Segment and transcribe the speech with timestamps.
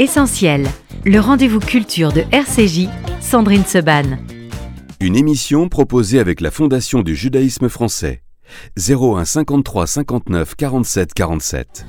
[0.00, 0.64] Essentiel,
[1.04, 2.88] le rendez-vous culture de RCJ,
[3.20, 4.16] Sandrine Seban.
[5.00, 8.22] Une émission proposée avec la Fondation du judaïsme français.
[8.78, 11.86] 01 53 59 47 47.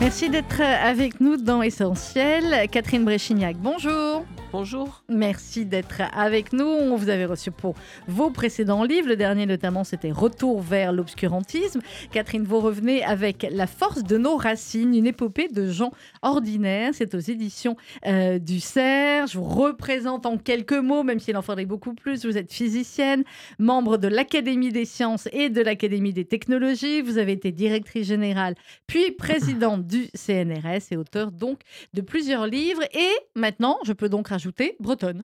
[0.00, 2.68] Merci d'être avec nous dans Essentiel.
[2.70, 4.26] Catherine Bréchignac, bonjour.
[4.52, 5.04] Bonjour.
[5.08, 6.64] Merci d'être avec nous.
[6.64, 7.76] On vous avait reçu pour
[8.08, 9.06] vos précédents livres.
[9.06, 11.80] Le dernier, notamment, c'était Retour vers l'obscurantisme.
[12.10, 15.92] Catherine, vous revenez avec La force de nos racines, une épopée de gens
[16.22, 16.90] ordinaires.
[16.94, 19.28] C'est aux éditions euh, du Cerf.
[19.28, 22.26] Je vous représente en quelques mots, même s'il en faudrait beaucoup plus.
[22.26, 23.22] Vous êtes physicienne,
[23.60, 27.02] membre de l'Académie des sciences et de l'Académie des technologies.
[27.02, 28.56] Vous avez été directrice générale,
[28.88, 31.60] puis présidente du CNRS et auteur donc
[31.94, 32.82] de plusieurs livres.
[32.94, 34.32] Et maintenant, je peux donc
[34.80, 35.22] bretonne.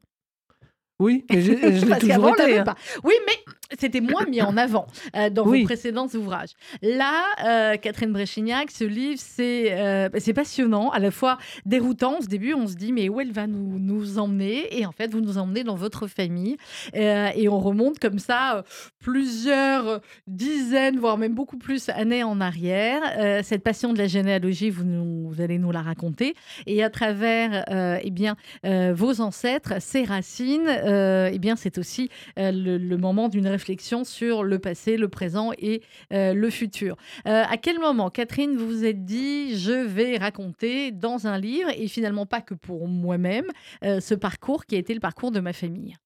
[0.99, 2.59] Oui, mais je, je l'ai toujours été.
[2.59, 2.65] hein.
[2.65, 2.77] pas.
[3.05, 3.35] Oui, mais
[3.79, 5.61] c'était moins mis en avant euh, dans Oui.
[5.63, 6.51] vos précédents ouvrages.
[6.83, 12.19] Là, euh, Catherine Bréchignac, ce livre, c'est euh, c'est passionnant, à la fois déroutant.
[12.21, 14.79] Au début, on se dit, mais où elle va nous, nous emmener?
[14.79, 16.57] Et en fait, vous nous emmenez dans votre famille.
[16.95, 18.65] Et on remonte comme ça
[19.01, 23.01] plusieurs dizaines, voire même beaucoup plus années en arrière.
[23.45, 26.35] Cette passion de la généalogie, vous, nous- vous allez nous la raconter.
[26.67, 27.65] Et à travers
[28.03, 34.05] eh bien, vos ancêtres, ces racines, eh bien, c'est aussi le, le moment d'une réflexion
[34.05, 36.97] sur le passé, le présent et euh, le futur.
[37.27, 41.71] Euh, à quel moment, Catherine, vous vous êtes dit, je vais raconter dans un livre,
[41.75, 43.47] et finalement pas que pour moi-même,
[43.83, 45.97] euh, ce parcours qui a été le parcours de ma famille?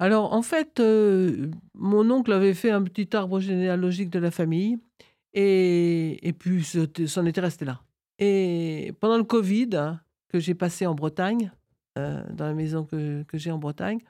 [0.00, 0.82] Alors, en fait,
[1.74, 4.78] mon oncle avait fait un petit arbre généalogique de la famille.
[5.34, 6.66] Et, puis,
[7.06, 7.82] c'en était resté là.
[8.18, 11.52] Et pendant le Covid, hein, que j'ai passé en Bretagne,
[11.96, 14.00] dans la maison que j'ai en Bretagne,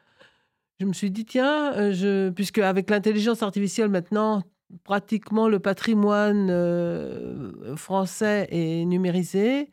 [0.81, 4.43] je me suis dit, tiens, euh, je, puisque avec l'intelligence artificielle maintenant,
[4.83, 9.69] pratiquement le patrimoine euh, français est numérisé,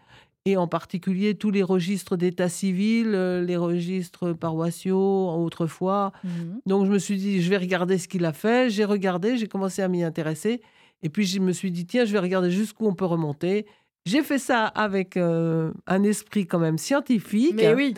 [0.45, 6.11] et en particulier tous les registres d'état civil, euh, les registres paroissiaux autrefois.
[6.23, 6.61] Mhm.
[6.65, 8.69] Donc je me suis dit, je vais regarder ce qu'il a fait.
[8.69, 10.61] J'ai regardé, j'ai commencé à m'y intéresser.
[11.03, 13.65] Et puis je me suis dit, tiens, je vais regarder jusqu'où on peut remonter.
[14.07, 17.55] J'ai fait ça avec euh, un esprit quand même scientifique.
[17.55, 17.93] Mais oui,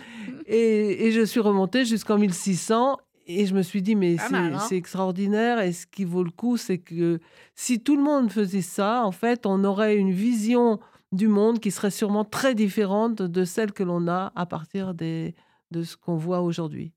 [0.47, 2.97] Et, et je suis remontée jusqu'en 1600.
[3.27, 4.57] Et je me suis dit, mais hein.
[4.67, 5.59] c'est extraordinaire.
[5.59, 7.19] Et ce qui vaut le coup, c'est que
[7.53, 10.79] si tout le monde faisait ça, en fait, on aurait une vision
[11.11, 15.35] du monde qui serait sûrement très différente de celle que l'on a à partir des,
[15.69, 16.91] de ce qu'on voit aujourd'hui.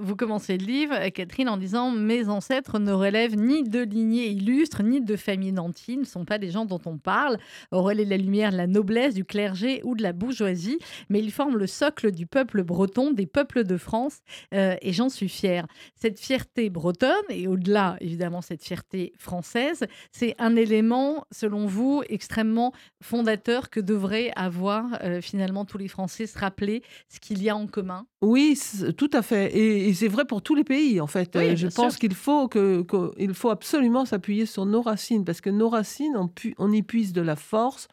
[0.00, 4.28] Vous commencez le livre, euh, Catherine, en disant Mes ancêtres ne relèvent ni de lignées
[4.28, 7.38] illustres, ni de familles nanties, ne sont pas des gens dont on parle,
[7.72, 10.78] au relais de la lumière, de la noblesse, du clergé ou de la bourgeoisie,
[11.08, 14.20] mais ils forment le socle du peuple breton, des peuples de France,
[14.54, 15.66] euh, et j'en suis fière.
[15.94, 22.72] Cette fierté bretonne, et au-delà, évidemment, cette fierté française, c'est un élément, selon vous, extrêmement
[23.02, 27.56] fondateur que devraient avoir euh, finalement tous les Français, se rappeler ce qu'il y a
[27.56, 28.06] en commun?
[28.20, 28.58] Oui,
[28.96, 29.54] tout à fait.
[29.56, 31.30] Et, et c'est vrai pour tous les pays, en fait.
[31.36, 35.24] Oui, Euh, je pense qu'il faut, que, que- il faut absolument s'appuyer sur nos racines,
[35.24, 37.86] parce que nos racines, on, pu- on y puise de la force,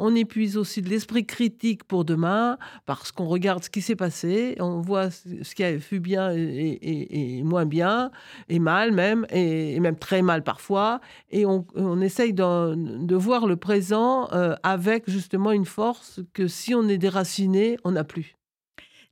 [0.00, 3.94] on y puise aussi de l'esprit critique pour demain, parce qu'on regarde ce qui s'est
[3.94, 8.10] passé, on voit ce qui a fut bien et, et- et moins bien,
[8.48, 11.00] et mal même, et, même très mal parfois,
[11.30, 16.74] et on, on essaye de, voir le présent euh, avec justement une force que si
[16.74, 18.34] on est déraciné, on n'a plus.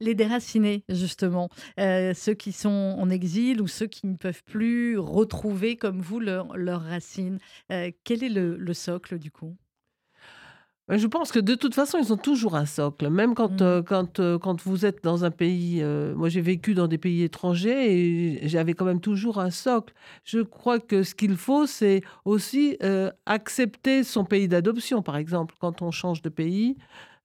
[0.01, 1.49] Les déracinés, justement,
[1.81, 6.21] euh, ceux qui sont en exil ou ceux qui ne peuvent plus retrouver comme vous
[6.21, 7.39] leur- leurs racines.
[7.73, 9.57] Euh, quel est le, le socle du coup?
[10.89, 13.11] Ouais, Je pense que de toute façon, ils ont toujours un socle.
[13.11, 15.81] Même quand, euh, quand, euh, quand vous êtes dans un pays...
[15.83, 17.93] euh, moi, j'ai vécu dans des pays étrangers
[18.43, 19.95] et j'avais quand même toujours un socle.
[20.25, 25.57] Je crois que ce qu'il faut, c'est aussi euh, accepter son pays d'adoption, par exemple,
[25.59, 26.77] quand on change de pays.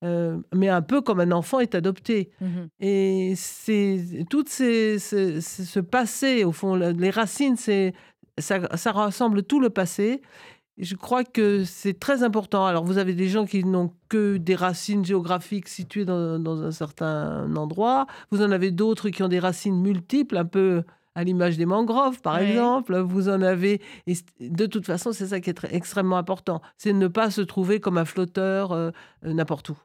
[0.03, 2.31] Euh, mais un peu comme un enfant est adopté.
[2.41, 2.67] Mhm.
[2.79, 7.93] Et c'est tout ces, ce, passé, au fond, le- les racines, c'est
[8.37, 10.21] ça, ça rassemble tout le passé.
[10.77, 12.65] Je crois que c'est très important.
[12.65, 16.71] Alors, vous avez des gens qui n'ont que des racines géographiques situées dans, dans un
[16.71, 18.07] certain endroit.
[18.31, 20.83] Vous en avez d'autres qui ont des racines multiples, un peu
[21.13, 22.97] à l'image des mangroves, par exemple.
[22.97, 23.81] Vous en avez.
[24.07, 26.61] Et de toute façon, c'est ça qui est très- extrêmement important.
[26.77, 28.89] C'est de ne pas se trouver comme un flotteur euh,
[29.25, 29.77] euh, n'importe où.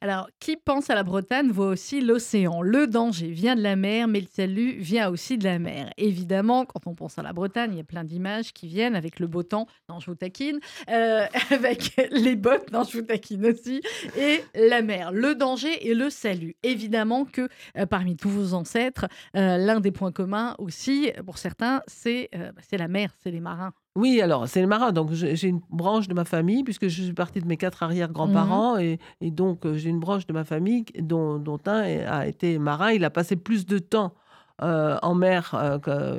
[0.00, 2.62] Alors, qui pense à la Bretagne voit aussi l'océan.
[2.62, 5.90] Le danger vient de la mer, mais le salut vient aussi de la mer.
[5.96, 9.20] Évidemment, quand on pense à la Bretagne, il y a plein d'images qui viennent avec
[9.20, 10.60] le beau temps, non, je vous taquine,
[10.90, 13.82] euh, avec les bottes, non, je vous taquine aussi,
[14.18, 15.12] et la mer.
[15.12, 16.56] Le danger et le salut.
[16.62, 19.06] Évidemment que euh, parmi tous vos ancêtres,
[19.36, 23.40] euh, l'un des points communs aussi, pour certains, c'est bah, c'est la mer, c'est les
[23.40, 23.72] marins.
[23.96, 24.92] Oui, alors c'est le marin.
[24.92, 28.78] Donc j'ai une branche de ma famille, puisque je suis partie de mes quatre arrière-grands-parents,
[28.78, 32.58] et, et, donc euh, j'ai une branche de ma famille dont, dont, un a été
[32.58, 32.92] marin.
[32.92, 34.14] Il a passé plus de temps
[34.62, 36.18] euh, en mer euh,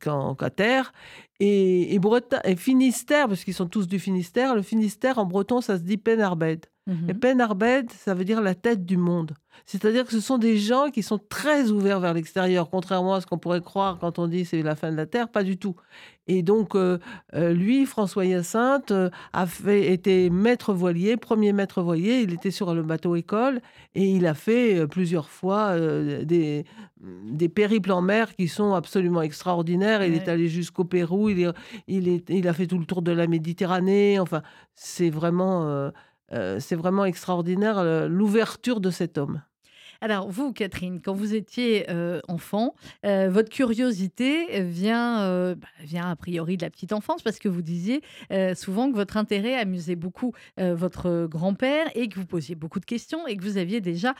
[0.00, 0.92] qu'à terre.
[1.38, 2.00] Et, et,
[2.44, 5.96] et Finistère, parce qu'ils sont tous du Finistère, le Finistère en breton, ça se dit
[5.96, 6.66] Penarbed.
[6.88, 7.18] Et mhm.
[7.18, 9.32] Penarbed, ça veut dire la tête du monde.
[9.64, 13.26] C'est-à-dire que ce sont des gens qui sont très ouverts vers l'extérieur, contrairement à ce
[13.26, 15.76] qu'on pourrait croire quand on dit c'est la fin de la Terre, pas du tout.
[16.28, 16.98] Et donc, euh,
[17.34, 22.20] euh, lui, François Hyacinthe, euh, a fait, été maître voilier, premier maître voilier.
[22.22, 23.60] Il était sur le bateau école
[23.94, 26.64] et il a fait plusieurs fois des,
[27.00, 30.04] des périples en mer qui sont absolument extraordinaires.
[30.04, 31.52] Il est allé jusqu'au Pérou, il,
[31.86, 34.18] il, est, il a fait tout le tour de la Méditerranée.
[34.18, 34.42] Enfin,
[34.74, 35.90] c'est vraiment euh,
[36.30, 39.42] c'est vraiment extraordinaire euh, l'ouverture de cet homme.
[40.02, 46.58] Alors, vous, Catherine, quand vous étiez euh, enfant, votre curiosité vient, bah, vient a priori
[46.58, 48.02] de la petite enfance, parce que vous disiez
[48.54, 53.26] souvent que votre intérêt amusait beaucoup votre grand-père et que vous posiez beaucoup de questions
[53.26, 54.14] et que vous aviez déjà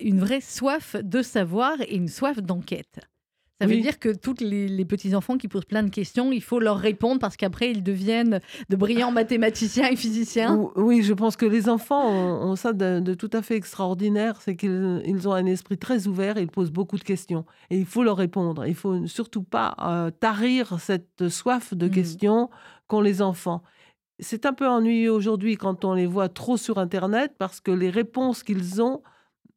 [0.00, 3.00] une vraie soif de savoir et une soif d'enquête.
[3.60, 6.78] Ça veut dire que tous les, petits-enfants qui posent plein de questions, il faut leur
[6.78, 10.70] répondre parce qu'après, ils deviennent de brillants mathématiciens et physiciens.
[10.76, 14.40] Oui, je pense que les enfants ont, ça de, tout à fait extraordinaire.
[14.42, 17.44] C'est qu'ils ont un esprit très ouvert et ils posent beaucoup de questions.
[17.70, 18.64] Et il faut leur répondre.
[18.64, 21.90] Il faut surtout pas euh, tarir cette soif de mmh.
[21.90, 22.50] questions
[22.86, 23.62] qu'ont les enfants.
[24.20, 27.90] C'est un peu ennuyeux aujourd'hui quand on les voit trop sur Internet parce que les
[27.90, 29.02] réponses qu'ils ont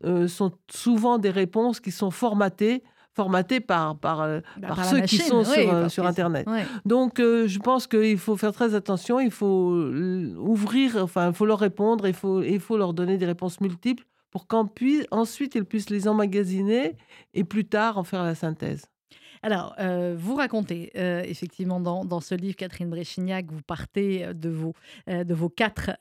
[0.04, 2.84] euh, sont souvent des réponses qui sont formatées
[3.14, 6.48] formaté par, par, euh, bah, par, ceux qui sont sur, euh, sur Internet.
[6.86, 9.74] Donc, euh, je pense qu'il faut faire très attention, il faut
[10.38, 14.06] ouvrir, enfin, il faut leur répondre, il faut, il faut leur donner des réponses multiples
[14.30, 16.96] pour qu'ensuite ils puissent les emmagasiner
[17.34, 18.86] et plus tard en faire la synthèse.
[19.44, 24.74] Alors, euh, vous racontez euh, effectivement dans, ce livre, Catherine Bréchignac, vous partez de vos,
[25.10, 25.92] euh, de vos quatre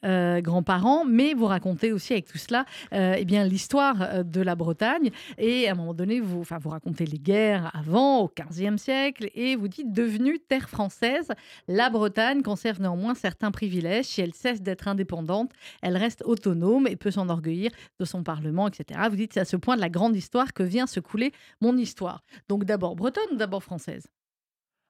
[0.41, 5.11] grands-parents, mais vous racontez aussi avec tout cela eh bien, l'histoire de la Bretagne.
[5.39, 9.57] Et à un moment donné, vous, vous racontez les guerres avant, au XVe siècle, et
[9.57, 11.29] vous dites, devenue terre française,
[11.69, 14.07] la Bretagne conserve néanmoins certains privilèges.
[14.07, 15.51] Si elle cesse d'être indépendante,
[15.83, 19.01] elle reste autonome et peut s'enorgueillir de son Parlement, etc.
[19.09, 21.77] Vous dites, c'est à ce point de la grande histoire que vient se couler mon
[21.77, 22.23] histoire.
[22.49, 24.07] Donc d'abord bretonne d'abord française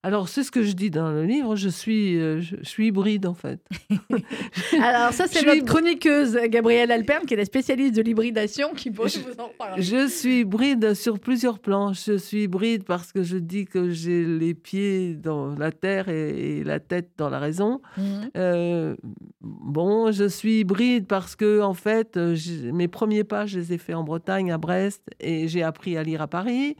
[0.03, 3.27] alors, c'est ce que je dis dans le livre, je suis, euh, je, suis hybride
[3.27, 3.61] en fait.
[4.83, 9.03] Alors, ça, c'est notre chroniqueuse Gabrielle Alperne, qui est la spécialiste de l'hybridation, qui peut
[9.03, 9.83] vous en parler.
[9.83, 11.93] Je suis hybride sur plusieurs plans.
[11.93, 16.65] Je suis hybride parce que je dis que j'ai les pieds dans la terre et,
[16.65, 17.83] la tête dans la raison.
[17.99, 18.31] Mhm.
[18.39, 18.97] Euh,
[19.43, 23.97] bon, je suis hybride parce que, en fait, mes premiers pas, je les ai faits
[23.97, 26.77] en Bretagne, à Brest, et j'ai appris à lire à Paris.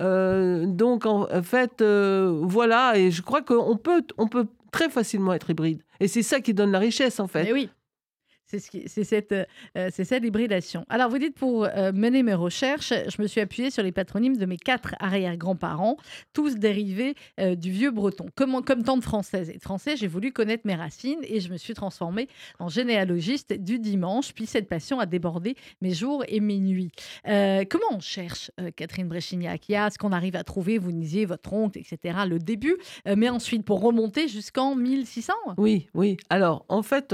[0.00, 5.32] Euh, donc, en fait, voilà voilà, et je crois qu'on peut, on peut très facilement
[5.32, 5.82] être hybride.
[5.98, 7.42] Et c'est ça qui donne la richesse, en fait.
[7.42, 7.70] Mais oui.
[8.58, 10.84] C'est cette, euh, cette hybridation.
[10.88, 14.36] Alors, vous dites, pour euh, mener mes recherches, je me suis appuyée sur les patronymes
[14.36, 15.96] de mes quatre arrière-grands-parents,
[16.32, 18.26] tous dérivés euh, du vieux breton.
[18.34, 21.50] Comme, comme tant de Françaises et de Français, j'ai voulu connaître mes racines et je
[21.50, 22.28] me suis transformée
[22.58, 24.32] en généalogiste du dimanche.
[24.34, 26.92] Puis cette passion a débordé mes jours et mes nuits.
[27.24, 31.24] comment on cherche, Catherine Bréchignac Il y a ce qu'on arrive à trouver, vous disiez
[31.24, 32.76] votre oncle, etc., le début,
[33.06, 36.16] mais ensuite pour remonter jusqu'en 1600 Oui, oui.
[36.30, 37.12] Alors, en fait,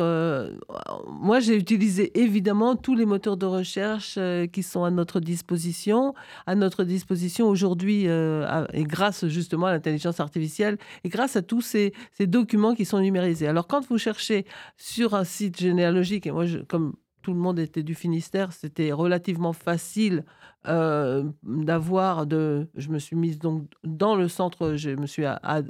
[1.29, 6.15] moi, j'ai utilisé évidemment tous les moteurs de recherche euh, qui sont à notre disposition,
[6.47, 11.61] à notre disposition aujourd'hui, euh, et grâce justement à l'intelligence artificielle, et grâce à tous
[11.61, 13.47] ces, documents qui sont numérisés.
[13.47, 14.47] Alors, quand vous cherchez
[14.79, 16.94] sur un site généalogique, et moi, je, comme
[17.29, 20.25] tout le monde était du Finistère, c'était relativement facile
[20.67, 22.67] euh, d'avoir de.
[22.75, 25.27] Je me suis mise donc dans le centre, je me suis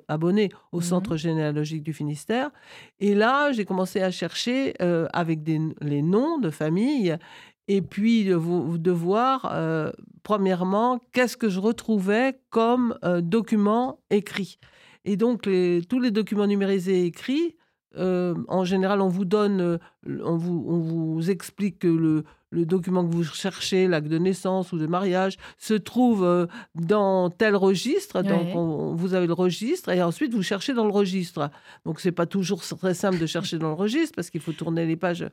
[0.06, 0.82] abonnée au mhm.
[0.84, 2.52] centre généalogique du Finistère.
[3.00, 7.16] Et là, j'ai commencé à chercher euh, avec des, les noms de famille
[7.66, 8.36] et puis de,
[8.76, 9.90] de voir, euh,
[10.22, 14.60] premièrement, qu'est-ce que je retrouvais comme document écrit.
[15.04, 17.56] Et donc, les, tous les documents numérisés écrits,
[17.96, 19.78] euh, en général, on vous donne, euh,
[20.22, 24.72] on vous, on vous explique que le, le, document que vous cherchez, l'acte de naissance
[24.72, 28.22] ou de mariage, se trouve euh, dans tel registre.
[28.22, 31.50] Donc, vous avez le registre et ensuite vous cherchez dans le registre.
[31.86, 34.84] Donc, c'est pas toujours très simple de chercher dans le registre parce qu'il faut tourner
[34.84, 35.26] les pages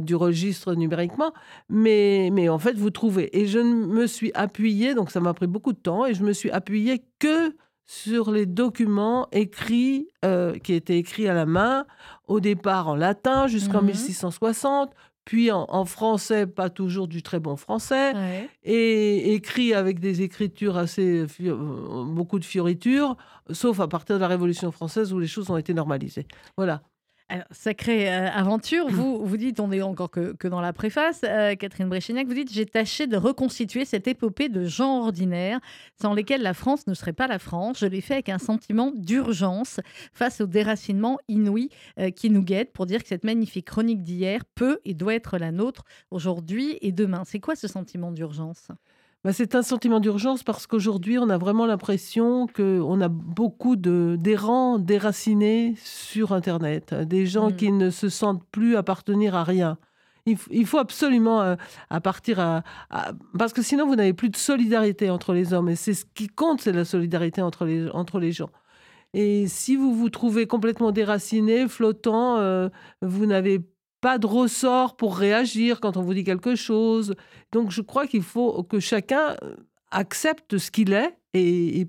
[0.00, 1.32] du registre numériquement.
[1.68, 3.36] Mais, mais en fait, vous trouvez.
[3.38, 6.32] Et je me suis appuyée, donc ça m'a pris beaucoup de temps, et je me
[6.32, 7.54] suis appuyée que
[7.86, 11.86] sur les documents écrits, euh, qui étaient écrits à la main,
[12.26, 14.94] au départ en latin jusqu'en 1660, mhm.
[15.24, 18.12] puis en, français, pas toujours du très bon français,
[18.62, 23.16] et écrit avec des écritures assez, euh, beaucoup de fioritures,
[23.50, 26.26] sauf à partir de la Révolution française où les choses ont été normalisées.
[26.56, 26.82] Voilà.
[27.30, 31.22] Alors, sacrée euh, aventure, vous, vous dites, on est encore que, que dans la préface,
[31.24, 35.58] euh, Catherine Bréchignac, vous dites J'ai tâché de reconstituer cette épopée de gens ordinaires
[36.00, 37.78] sans lesquels la France ne serait pas la France.
[37.78, 39.80] Je l'ai fait avec un sentiment d'urgence
[40.12, 44.44] face au déracinement inouï euh, qui nous guette pour dire que cette magnifique chronique d'hier
[44.54, 47.22] peut et doit être la nôtre aujourd'hui et demain.
[47.24, 48.68] C'est quoi ce sentiment d'urgence?
[49.24, 54.78] Bah, c'est un sentiment d'urgence parce qu'aujourd'hui, on a vraiment l'impression qu'on a beaucoup d'errants
[54.78, 57.56] déracinés sur Internet, des gens mm.
[57.56, 59.78] qui ne se sentent plus appartenir à rien.
[60.26, 61.54] Il, faut absolument euh,
[61.90, 62.62] à, partir à,
[63.38, 65.68] Parce que sinon, vous n'avez plus de solidarité entre les hommes.
[65.68, 68.48] Et c'est ce qui compte, c'est la solidarité entre les, entre les gens.
[69.12, 72.70] Et si vous vous trouvez complètement déraciné, flottant, euh,
[73.02, 73.60] vous n'avez
[74.04, 77.14] pas de ressort pour réagir quand on vous dit quelque chose.
[77.52, 79.56] Donc je crois qu'il faut que chacun euh,
[79.90, 81.88] accepte ce qu'il est et,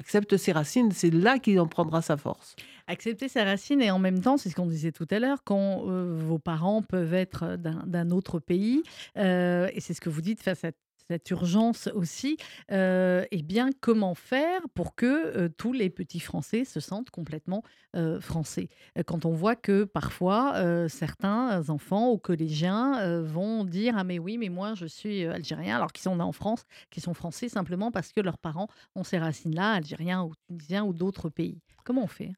[0.00, 0.90] accepte ses racines.
[0.90, 2.56] C'est là qu'il en prendra sa force.
[2.88, 5.84] Accepter ses racines et en même temps, c'est ce qu'on disait tout à l'heure, quand
[5.86, 8.82] euh, vos parents peuvent être d'un autre pays,
[9.16, 10.72] euh, et c'est ce que vous dites face à
[11.12, 12.38] cette urgence aussi,
[12.70, 17.62] euh, eh bien, comment faire pour que euh, tous les petits Français se sentent complètement
[17.96, 18.68] euh, français?
[19.04, 20.54] Quand on voit que parfois,
[20.88, 25.92] certains enfants ou collégiens vont dire Ah, mais oui, mais moi, je suis algérien, alors
[25.92, 29.72] qu'ils sont en France, qui sont français simplement parce que leurs parents ont ces racines-là,
[29.72, 31.60] algériens ou tunisiens ou d'autres pays.
[31.84, 32.32] Comment on fait?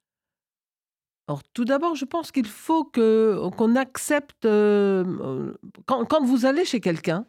[1.29, 4.43] Alors, tout d'abord, je pense qu'il faut que qu'on accepte
[5.87, 7.27] quand, vous allez chez quelqu'un,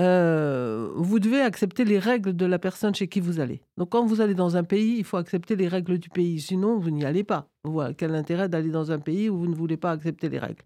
[0.00, 3.62] euh, vous devez accepter les règles de la personne chez qui vous allez.
[3.76, 6.78] Donc quand vous allez dans un pays, il faut accepter les règles du pays, sinon
[6.78, 7.48] vous n'y allez pas.
[7.64, 10.64] Voilà, quel intérêt d'aller dans un pays où vous ne voulez pas accepter les règles?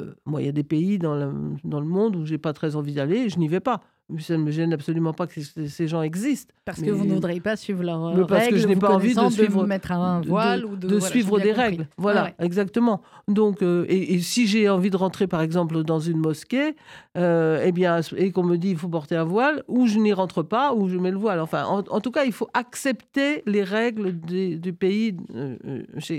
[0.00, 1.32] Euh, Moi, il y a des pays dans le,
[1.64, 3.82] dans le monde où j'ai pas très envie d'aller, je n'y vais pas
[4.18, 6.52] ça ne me gêne absolument pas que ces gens existent.
[6.64, 8.26] Parce que vous ne voudriez pas suivre leurs règles.
[8.26, 11.52] Parce que je n'ai pas envie de suivre, mettre un voile ou de, suivre des
[11.52, 11.88] règles.
[11.96, 13.02] Voilà, exactement.
[13.28, 16.76] Donc, euh, et, si j'ai envie de rentrer, par exemple, dans une mosquée,
[17.16, 20.12] euh, eh bien, et qu'on me dit il faut porter un voile, ou je n'y
[20.12, 21.40] rentre pas, ou je mets le voile.
[21.40, 25.56] Enfin, en, tout cas, il faut accepter les règles du pays euh,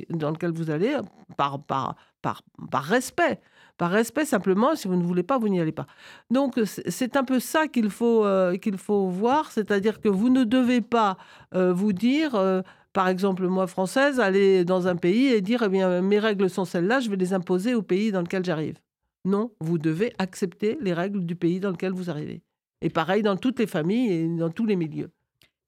[0.09, 0.97] dans lequel vous allez
[1.37, 3.39] par, par, par, par respect
[3.77, 4.75] par respect simplement.
[4.75, 5.87] Si vous ne voulez pas, vous n'y allez pas.
[6.29, 10.43] Donc c'est un peu ça qu'il faut, euh, qu'il faut voir, c'est-à-dire que vous ne
[10.43, 11.17] devez pas
[11.55, 12.61] euh, vous dire, euh,
[12.93, 16.65] par exemple moi française, aller dans un pays et dire, eh bien mes règles sont
[16.65, 18.79] celles-là, je vais les imposer au pays dans lequel j'arrive.
[19.25, 22.41] Non, vous devez accepter les règles du pays dans lequel vous arrivez.
[22.81, 25.09] Et pareil dans toutes les familles et dans tous les milieux.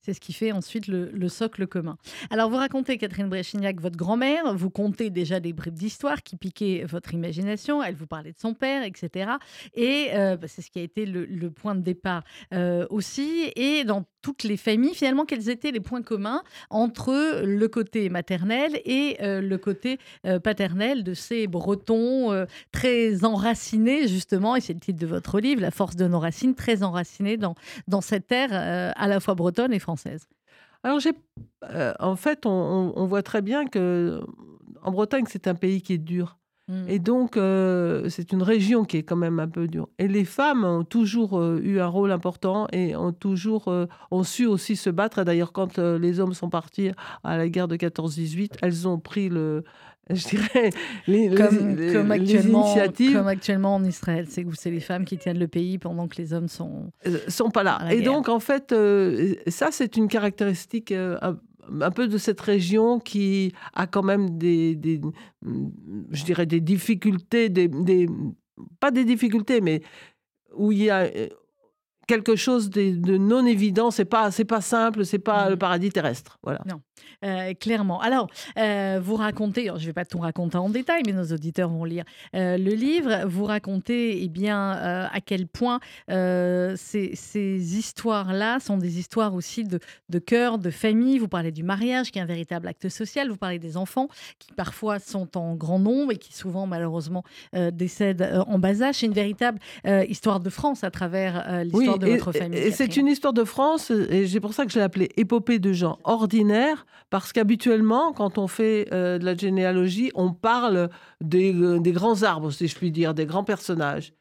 [0.05, 1.97] C'est ce qui fait ensuite le, socle commun.
[2.29, 6.85] Alors, vous racontez, Catherine Bréchignac, votre grand-mère, vous comptez déjà des bribes d'histoire qui piquaient
[6.87, 9.31] votre imagination, elle vous parlait de son père, etc.
[9.73, 13.51] Et euh, bah, c'est ce qui a été le, point de départ euh, aussi.
[13.55, 18.79] Et dans toutes les familles, finalement, quels étaient les points communs entre le côté maternel
[18.85, 19.97] et euh, le côté
[20.43, 25.71] paternel de ces Bretons très enracinés, justement, et c'est le titre de votre livre, La
[25.71, 29.94] force de nos racines, très enracinés dans cette terre à la fois bretonne et française.
[30.83, 31.13] Alors, j'ai,
[31.99, 34.21] en fait, on, on, voit très bien que
[34.83, 36.37] en Bretagne, c'est un pays qui est dur.
[36.67, 36.85] Mm.
[36.87, 39.87] Et donc, euh, c'est une région qui est quand même un peu dure.
[39.99, 44.23] Et les femmes ont toujours euh, eu un rôle important et ont toujours euh, ont
[44.23, 45.19] su aussi se battre.
[45.19, 46.91] Et d'ailleurs, quand les hommes sont partis
[47.23, 49.63] à la guerre de 14-18, elles ont pris le,
[50.09, 50.69] je dirais,
[51.07, 53.13] les, comme, actuellement, initiatives.
[53.13, 56.17] Comme actuellement en Israël, c'est où c'est les femmes qui tiennent le pays pendant que
[56.17, 56.91] les hommes sont
[57.27, 57.79] sont pas là.
[57.91, 58.75] Et donc, en fait,
[59.47, 60.93] ça, c'est une caractéristique
[61.81, 64.77] un peu de cette région qui a quand même des,
[66.11, 68.07] je dirais, des difficultés, des, des,
[68.79, 69.81] pas des difficultés, mais
[70.55, 71.09] où il y a
[72.07, 73.91] quelque chose de, non évident.
[73.91, 75.59] C'est pas, c'est pas simple, c'est pas le mmh.
[75.59, 76.37] paradis terrestre.
[76.43, 76.61] Voilà.
[76.67, 76.81] Non,
[77.23, 78.01] euh, clairement.
[78.01, 81.83] Alors, euh, vous racontez, je vais pas tout raconter en détail, mais nos auditeurs vont
[81.83, 82.03] lire
[82.35, 83.25] euh, le livre.
[83.25, 89.79] Vous racontez, eh bien, à quel point ces, ces histoires-là sont des histoires aussi de,
[90.09, 91.19] de cœur, de famille.
[91.19, 93.29] Vous parlez du mariage, qui est un véritable acte social.
[93.29, 94.07] Vous parlez des enfants
[94.39, 97.23] qui parfois sont en grand nombre et qui souvent, malheureusement,
[97.53, 98.95] décèdent en bas âge.
[98.95, 99.59] C'est une véritable
[100.07, 101.99] histoire de France à travers l'histoire
[102.51, 105.59] et, c'est une histoire de France, et c'est pour ça que je l'ai appelée épopée
[105.59, 110.89] de gens ordinaires, parce qu'habituellement, quand on fait euh, de la généalogie, on parle
[111.21, 111.53] des,
[111.93, 114.13] grands arbres, si je puis dire, des grands personnages.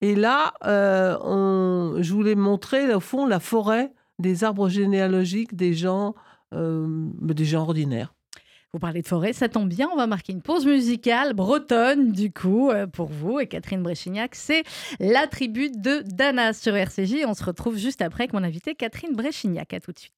[0.00, 6.14] Et là, euh, je voulais montrer, au fond, la forêt des arbres généalogiques des gens,
[6.54, 6.86] euh,
[7.20, 8.14] des gens ordinaires.
[8.74, 12.30] Vous parlez de forêt, ça tombe bien, on va marquer une pause musicale bretonne du
[12.30, 14.34] coup euh, pour vous et Catherine Bréchignac.
[14.34, 14.62] C'est
[15.00, 17.24] la tribu de Dana sur RCJ.
[17.26, 19.72] On se retrouve juste après avec mon invité Catherine Bréchignac.
[19.72, 20.17] À tout de suite.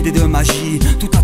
[0.00, 0.78] Incantations de druides et de magie.
[0.98, 1.19] Tout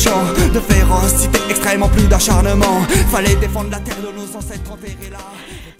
[0.00, 2.80] De férocité, extrêmement plus d'acharnement.
[3.12, 5.18] Fallait défendre la terre de nos ancêtres enterrés là.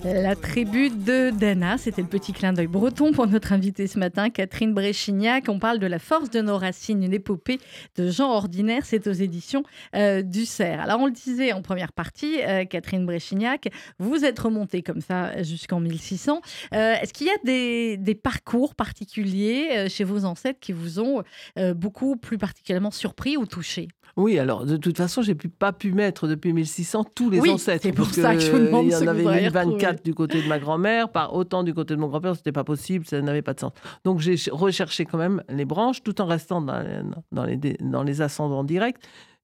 [0.03, 4.31] La tribu de Dana, c'était le petit clin d'œil breton pour notre invitée ce matin,
[4.31, 5.45] Catherine Bréchignac.
[5.49, 7.59] On parle de La force de nos racines, une épopée
[7.97, 8.87] de gens ordinaires.
[8.87, 9.63] C'est aux éditions
[9.95, 10.81] euh, du Cerf.
[10.81, 15.43] Alors, on le disait en première partie, euh, Catherine Bréchignac, vous êtes remontée comme ça
[15.43, 16.41] jusqu'en 1600.
[16.73, 21.23] Euh, est-ce qu'il y a des, parcours particuliers chez vos ancêtres qui vous ont
[21.75, 26.27] beaucoup plus particulièrement surpris ou touché Oui, alors de toute façon, j'ai pas pu mettre
[26.27, 27.83] depuis 1600 tous les oui, ancêtres.
[27.83, 28.87] C'est pour ça que je vous demande.
[28.87, 32.01] Il y en avait 24 du côté de ma grand-mère, par autant du côté de
[32.01, 33.73] mon grand-père, c'était pas possible, ça n'avait pas de sens.
[34.05, 36.85] Donc j'ai recherché quand même les branches, tout en restant dans,
[37.33, 38.99] dans les, dans les ascendants directs.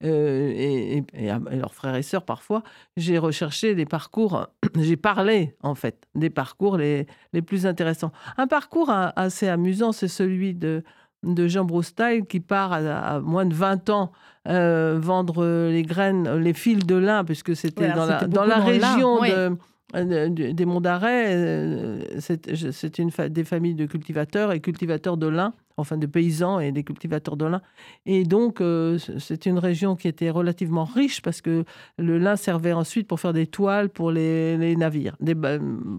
[0.05, 1.05] Euh, et,
[1.53, 2.63] leurs frères et sœurs parfois,
[2.99, 4.47] j'ai recherché des parcours,
[4.79, 8.13] j'ai parlé en fait des parcours les, les plus intéressants.
[8.37, 10.83] Un parcours assez amusant, c'est celui de,
[11.23, 14.13] de Jean Broustal qui part à, moins de 20 ans
[14.49, 19.23] euh, vendre les graines, les fils de lin, puisque c'était dans, la, dans la région
[19.23, 19.57] de
[20.05, 21.35] des Monts d'Arrêt.
[21.35, 26.73] euh, C'est une des familles de cultivateurs et cultivateurs de lin, enfin de paysans et
[26.73, 27.61] des cultivateurs de lin.
[28.07, 31.65] Et donc, euh, c'est une région qui était relativement riche parce que
[31.99, 35.35] le lin servait ensuite pour faire des toiles pour les, navires, des,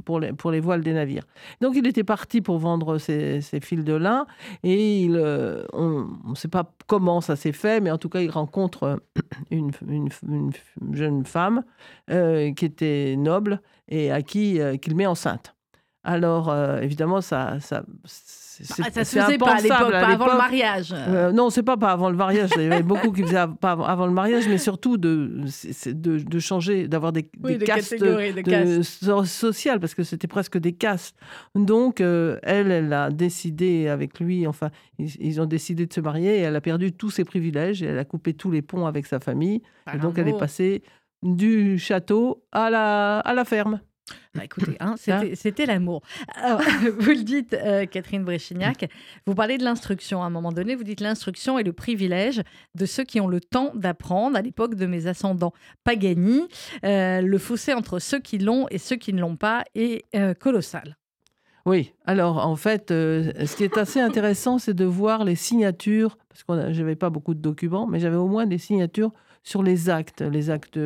[0.06, 1.24] pour, les, pour les voiles des navires.
[1.62, 4.26] Donc, il était parti pour vendre ses, fils de lin
[4.63, 8.30] et euh, on ne sait pas comment ça s'est fait, mais en tout cas, il
[8.32, 8.96] rencontre euh,
[9.52, 10.52] une, une- une
[10.94, 11.63] jeune femme
[12.08, 15.56] qui était noble et à qui qu'il met enceinte.
[16.04, 17.84] Alors, évidemment, ça, ça,
[18.80, 20.93] Ah, Ça se faisait pas à l'époque, pas avant le mariage.
[20.96, 22.50] Euh, non, c'est pas pas avant le mariage.
[22.56, 25.41] Il y avait beaucoup qui faisaient pas avant, le mariage, mais surtout de,
[25.88, 29.26] de, de changer, d'avoir des, Oui, des des castes de- castes.
[29.26, 31.15] sociales, parce que c'était presque des castes.
[31.56, 36.02] Donc, euh, elle, elle a décidé avec lui, enfin, ils, ils ont décidé de se
[36.02, 38.86] marier et elle a perdu tous ses privilèges et elle a coupé tous les ponts
[38.86, 39.62] avec sa famille.
[39.93, 40.84] Et donc, elle est passée
[41.24, 43.80] du château à la, à la ferme.
[44.38, 46.04] Bah, écoutez, hein, c'était l'amour.
[47.00, 48.89] Vous le dites, euh, Catherine Bréchignac,
[49.26, 50.21] vous parlez de l'instruction.
[50.21, 52.43] À un moment donné, vous dites l'instruction est le privilège
[52.76, 54.38] de ceux qui ont le temps d'apprendre.
[54.38, 56.47] À l'époque de mes ascendants Pagani,
[56.86, 60.34] euh, le fossé entre ceux qui l'ont et ceux qui ne l'ont pas est euh,
[60.34, 60.97] colossal.
[61.65, 66.17] Oui, alors en fait, euh, ce qui est assez intéressant, c'est de voir les signatures,
[66.30, 69.12] parce que je n'avais pas beaucoup de documents, mais j'avais au moins des signatures
[69.43, 70.80] sur les actes, les actes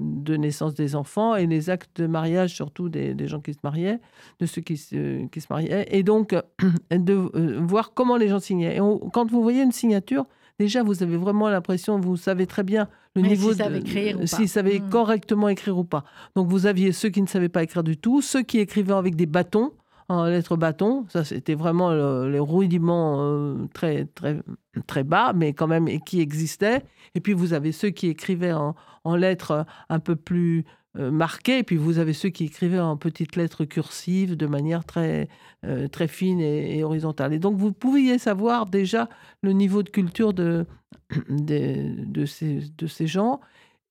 [0.00, 3.60] de, naissance des enfants et les actes de mariage, surtout des, des gens qui se
[3.62, 4.00] mariaient,
[4.40, 6.34] de ceux qui se, qui se mariaient, et donc
[6.90, 8.76] de euh, voir comment les gens signaient.
[8.76, 10.26] Et on- quand vous voyez une signature,
[10.58, 14.48] déjà vous avez vraiment l'impression, vous savez très bien le Oui, niveau s'ils de- s'ils
[14.48, 14.90] savaient Mm.
[14.90, 16.04] correctement écrire ou pas.
[16.34, 19.14] Donc vous aviez ceux qui ne savaient pas écrire du tout, ceux qui écrivaient avec
[19.14, 19.72] des bâtons,
[20.08, 21.06] en lettres bâtons.
[21.08, 24.38] Ça, c'était vraiment le- les rudiments euh, très, très,
[24.86, 26.82] très bas, mais quand même et qui existaient.
[27.14, 30.64] Et puis vous avez ceux qui écrivaient en, en lettres euh, un peu plus
[30.96, 31.58] euh, marquées.
[31.58, 35.28] Et puis vous avez ceux qui écrivaient en petites lettres cursives de manière très,
[35.64, 37.32] euh, très fine et, et horizontale.
[37.32, 39.08] Et donc vous pouviez savoir déjà
[39.42, 40.66] le niveau de culture de,
[41.28, 43.40] de, de ces, de ces gens.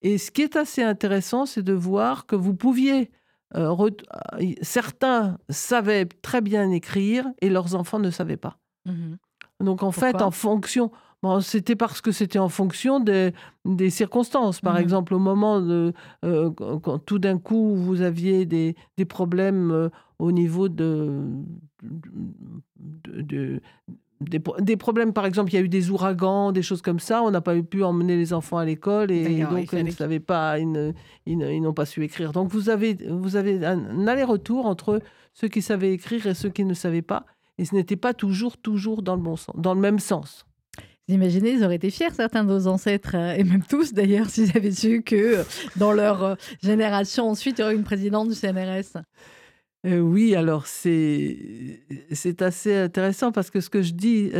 [0.01, 3.11] Et ce qui est assez intéressant, c'est de voir que vous pouviez...
[3.55, 3.89] euh,
[4.61, 8.57] certains savaient très bien écrire et leurs enfants ne savaient pas.
[8.85, 9.17] Mhm.
[9.59, 10.91] Donc en fait, en fonction,
[11.23, 13.31] bon, c'était parce que c'était en fonction des,
[13.65, 14.61] des circonstances.
[14.61, 14.81] Par Mhm.
[14.81, 19.89] exemple, au moment de, euh, quand, tout d'un coup vous aviez des, des problèmes euh,
[20.19, 21.21] au niveau de,
[21.81, 23.61] de- de-
[24.21, 26.99] des, pro- des problèmes, par exemple, il y a eu des ouragans, des choses comme
[26.99, 27.21] ça.
[27.23, 30.59] On n'a pas pu emmener les enfants à l'école et donc ils ne savaient pas,
[30.59, 32.31] ils, n'ont pas su écrire.
[32.31, 35.01] Donc vous avez, vous avez un, un aller-retour entre
[35.33, 37.25] ceux qui savaient écrire et ceux qui ne savaient pas.
[37.57, 40.45] Et ce n'était pas toujours, toujours dans le bon sens, dans le même sens.
[41.09, 44.29] Vous imaginez, ils auraient été fiers, certains de vos ancêtres, euh, et même tous d'ailleurs,
[44.29, 45.43] s'ils avaient su que euh,
[45.75, 49.03] dans leur euh, génération, ensuite, il y aurait une présidente du CNRS.
[49.85, 51.81] Oui, alors c'est
[52.39, 54.31] assez intéressant parce que ce que je dis,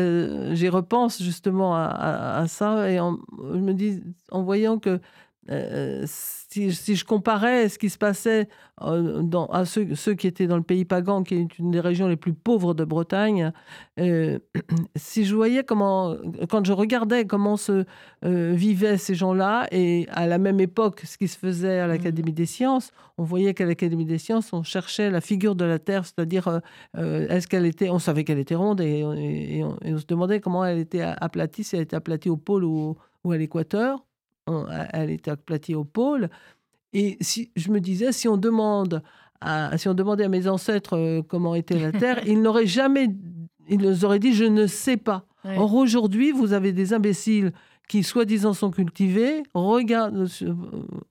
[0.55, 5.01] j'y repense justement à, ça et je me dis en voyant que
[5.49, 8.47] euh, si, si je comparais ce qui se passait
[8.81, 12.15] euh, à ceux, qui étaient dans le pays pagan, qui est une des régions les
[12.15, 13.51] plus pauvres de Bretagne,
[13.99, 14.39] euh,
[14.95, 16.15] si je voyais comment,
[16.49, 17.85] quand je regardais comment se
[18.25, 22.33] euh, vivaient ces gens-là et à la même époque ce qui se faisait à l'Académie
[22.33, 26.05] des sciences, on voyait qu'à l'Académie des sciences, on cherchait la figure de la Terre,
[26.05, 26.59] c'est-à-dire euh,
[26.97, 30.79] euh, est-ce qu'elle était, on savait qu'elle était ronde et, on, se demandait comment elle
[30.79, 32.97] était aplatie, si elle était aplatie au pôle ou
[33.31, 34.03] à l'équateur.
[34.93, 36.29] Elle était aplatie au pôle.
[36.93, 39.01] Et si je me disais, si on demande,
[39.41, 43.07] à- si on demandait à mes ancêtres euh, comment était la Terre, ils n'auraient jamais,
[43.67, 45.25] ils nous auraient dit, je ne sais pas.
[45.45, 45.57] Ouais.
[45.57, 47.51] Or, aujourd'hui, vous avez des imbéciles
[47.89, 50.55] qui, soi-disant, sont cultivés, regardent sur,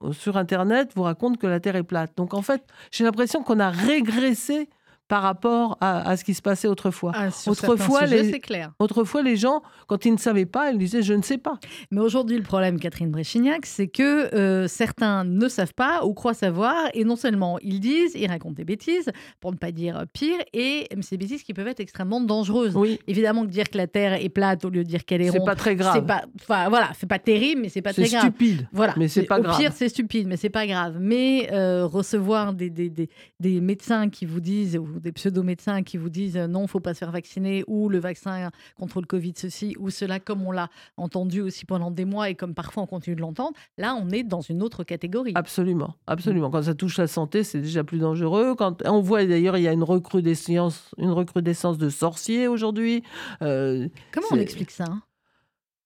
[0.02, 2.12] euh, sur Internet, vous racontent que la Terre est plate.
[2.16, 4.68] Donc, en fait, j'ai l'impression qu'on a régressé
[5.12, 7.12] par rapport à, à ce qui se passait autrefois.
[7.14, 8.72] Ah, Autrefois, sujets, les- c'est clair.
[8.78, 11.58] Autrefois, les gens, quand ils ne savaient pas, ils disaient je ne sais pas.
[11.90, 16.32] Mais aujourd'hui, le problème, Catherine Bréchignac, c'est que euh, certains ne savent pas ou croient
[16.32, 20.38] savoir, et non seulement ils disent, ils racontent des bêtises, pour ne pas dire pire,
[20.54, 22.74] et ces bêtises qui peuvent être extrêmement dangereuses.
[22.74, 25.30] Oui, Évidemment que dire que la Terre est plate au lieu de dire qu'elle est
[25.30, 26.06] c'est ronde, pas très c'est grave.
[26.06, 28.22] pas, enfin voilà, c'est pas terrible, mais c'est pas C'est très grave.
[28.22, 28.66] stupide.
[28.72, 28.94] Voilà.
[28.96, 29.58] Mais c'est pas Au grave.
[29.58, 30.96] pire, c'est stupide, mais c'est pas grave.
[30.98, 35.96] Mais euh, recevoir des, des, des, des médecins qui vous disent, ou des pseudo-médecins qui
[35.96, 39.34] vous disent euh, non, faut pas se faire vacciner, ou le vaccin contre le Covid,
[39.36, 42.86] ceci ou cela, comme on l'a entendu aussi pendant des mois et comme parfois on
[42.86, 45.32] continue de l'entendre, là, on est dans une autre catégorie.
[45.34, 46.50] Absolument, absolument.
[46.50, 48.54] Quand ça touche la santé, c'est déjà plus dangereux.
[48.54, 53.02] Quand on voit d'ailleurs, il y a une recrudescence, une recrudescence de sorciers aujourd'hui.
[53.42, 55.02] Euh, Comment on explique ça hein?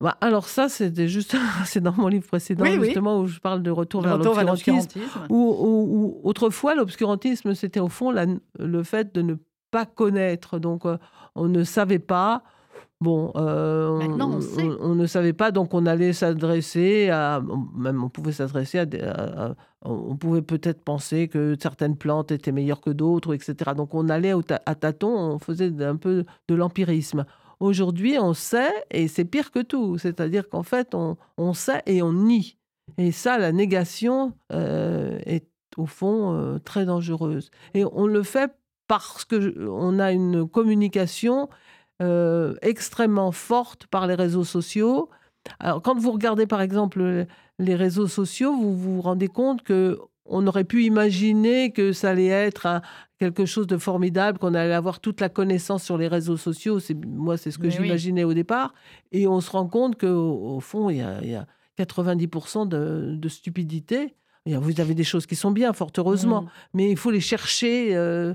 [0.00, 2.84] Bah, alors ça, c'était juste, c'est dans mon livre précédent Oui, oui.
[2.86, 5.00] justement où je parle de retour Le vers l'obscurantisme.
[5.30, 8.26] Où, où- où autrefois, l'obscurantisme, c'était au fond la-
[8.58, 9.34] le fait de ne
[9.70, 10.58] pas connaître.
[10.58, 10.98] Donc, euh,
[11.34, 12.42] on ne savait pas.
[13.02, 14.62] Bon, euh, on, on sait.
[14.80, 17.42] on- ne savait pas, donc on allait s'adresser à.
[17.76, 22.32] Même on pouvait s'adresser à, des- à- à- On pouvait peut-être penser que certaines plantes
[22.32, 23.72] étaient meilleures que d'autres, etc.
[23.76, 27.24] Donc on allait ta- à tâtons, on faisait un peu de l'empirisme.
[27.60, 29.98] Aujourd'hui, on sait, et c'est pire que tout.
[29.98, 32.58] C'est-à-dire qu'en fait, on, on sait et on nie.
[32.98, 37.50] Et ça, la négation euh, est au fond euh, très dangereuse.
[37.74, 38.52] Et on le fait
[38.88, 41.48] parce qu'on a une communication
[42.02, 45.08] euh, extrêmement forte par les réseaux sociaux.
[45.58, 47.26] Alors, quand vous regardez par exemple
[47.58, 52.26] les réseaux sociaux, vous vous rendez compte que on aurait pu imaginer que ça allait
[52.26, 52.82] être un-
[53.18, 56.80] quelque chose de formidable, qu'on allait avoir toute la connaissance sur les réseaux sociaux.
[56.80, 57.84] C'est moi, c'est ce que Mais oui.
[57.86, 58.74] j'imaginais au départ.
[59.12, 61.46] Et on se rend compte que au, fond, il y a, il y a
[61.78, 64.14] 90% de, de stupidité.
[64.44, 66.48] Il y a- Vous avez des choses qui sont bien, fort heureusement, Mhm.
[66.74, 68.34] mais il faut les chercher euh,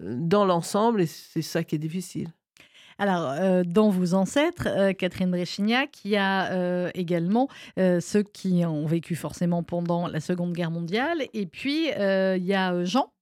[0.00, 2.28] dans l'ensemble et c'est ça qui est difficile.
[3.00, 8.24] Alors, euh, dans vos ancêtres, euh, Catherine Bréchignac, il y a euh, également euh, ceux
[8.24, 11.22] qui ont vécu forcément pendant la Seconde Guerre mondiale.
[11.32, 13.12] Et puis, euh, il y a euh, Jean.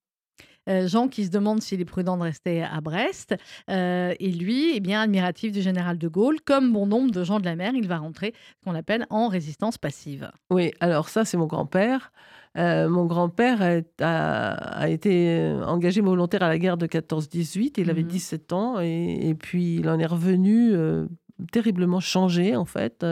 [0.66, 3.34] Jean qui se demande s'il est prudent de rester à Brest.
[3.68, 7.44] et lui, eh bien, admiratif du général de Gaulle, comme bon nombre de gens de
[7.44, 10.30] la mer, il va rentrer ce qu'on appelle en résistance passive.
[10.50, 12.12] Oui, alors ça, c'est mon grand-père.
[12.56, 17.74] mon grand-père a, été engagé volontaire à la guerre de 14-18.
[17.78, 20.72] Il avait 17 mmh ans et, puis il en est revenu
[21.52, 23.04] terriblement changé en fait.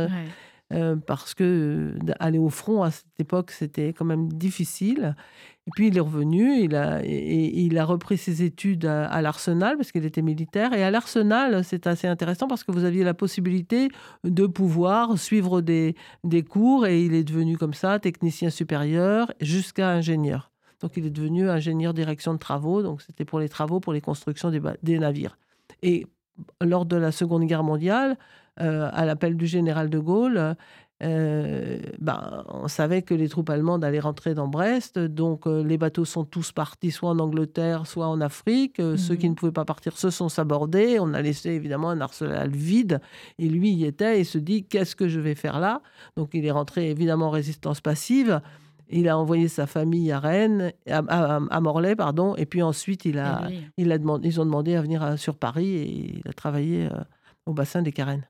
[0.72, 5.14] Euh, parce que aller au front à cette époque, c'était quand même difficile.
[5.66, 10.22] Et puis il est revenu, il a, repris ses études à, l'Arsenal parce qu'il était
[10.22, 10.72] militaire.
[10.72, 13.88] Et à l'Arsenal, c'est assez intéressant parce que vous aviez la possibilité
[14.24, 15.94] de pouvoir suivre des,
[16.48, 20.50] cours et il est devenu comme ça technicien supérieur jusqu'à ingénieur.
[20.80, 22.82] Donc il est devenu ingénieur direction de travaux.
[22.82, 24.50] Donc c'était pour les travaux, pour les constructions
[24.82, 25.38] des, navires.
[25.82, 26.06] Et
[26.60, 30.56] lors de la Seconde Guerre mondiale, euh, à l'appel du général de Gaulle,
[31.02, 35.76] euh, ben, on savait que les troupes allemandes allaient rentrer dans Brest, donc euh, les
[35.76, 38.80] bateaux sont tous partis soit en Angleterre, soit en Afrique.
[38.96, 39.32] Ceux qui mhm.
[39.32, 40.98] ne pouvaient pas partir se sont sabordés.
[41.00, 43.00] On a laissé évidemment un arsenal vide,
[43.38, 45.82] et lui y était et se dit qu'est-ce que je vais faire là?
[46.16, 48.40] Donc il est rentré évidemment en résistance passive.
[48.88, 53.48] Il a envoyé sa famille à Rennes, à, Morlaix, pardon, et puis ensuite il a,
[53.78, 56.88] il a demandé, ils ont demandé à venir sur Paris et il a travaillé
[57.46, 58.26] au bassin des Carennes.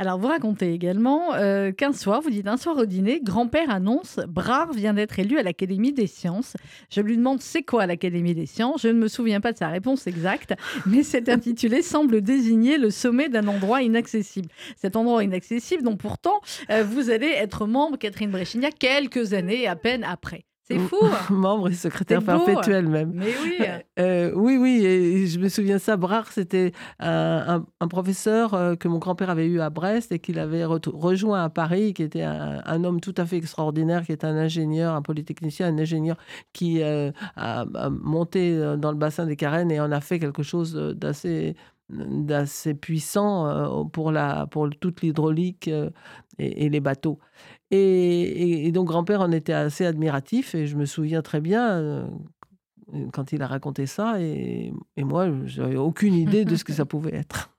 [0.00, 4.18] Alors, vous racontez également euh, qu'un soir, vous dites un soir au dîner, grand-père annonce
[4.26, 6.56] Brard vient d'être élu à l'Académie des sciences.
[6.90, 8.82] Je lui demande c'est quoi l'Académie des sciences?
[8.82, 10.54] Je ne me souviens pas de sa réponse exacte,
[10.86, 14.48] mais cet intitulé semble désigner le sommet d'un endroit inaccessible.
[14.74, 19.76] Cet endroit inaccessible dont pourtant euh, vous allez être membre, Catherine Bréchignac, quelques années à
[19.76, 20.44] peine après.
[20.66, 20.96] C'est fou.
[21.30, 23.12] Membre et secrétaire perpétuel même.
[23.14, 23.58] Mais oui.
[24.00, 24.84] Euh, oui, oui.
[24.84, 25.96] Et je me souviens ça.
[25.96, 30.64] Brard, c'était un, professeur euh, que mon grand-père avait eu à Brest et qu'il avait
[30.64, 34.96] rejoint à Paris, qui était un, homme tout à fait extraordinaire, qui est un ingénieur,
[34.96, 36.16] un polytechnicien, un ingénieur
[36.52, 40.74] qui euh, a, monté dans le bassin des Carennes et en a fait quelque chose
[40.74, 41.54] d'assez
[41.90, 45.70] d'assez puissant pour, la, pour toute l'hydraulique
[46.38, 47.18] et, les bateaux.
[47.76, 52.06] Et, donc grand-père en était assez admiratif et je me souviens très bien euh,
[53.12, 56.84] quand il a raconté ça et, et moi, j'avais aucune idée de ce que ça
[56.84, 57.53] pouvait être.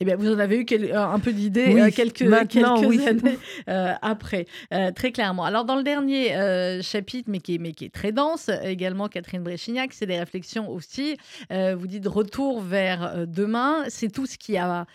[0.00, 3.38] Eh bien, vous en avez eu euh, un peu d'idée euh, quelques, quelques années
[3.68, 4.46] euh, après,
[4.94, 5.44] très clairement.
[5.44, 9.42] Alors, dans le dernier chapitre, mais qui, est, mais qui est très dense, également, Catherine
[9.42, 11.16] Bréchignac, c'est des réflexions aussi.
[11.50, 13.84] vous dites retour vers demain.
[13.88, 14.86] C'est tout ce qui a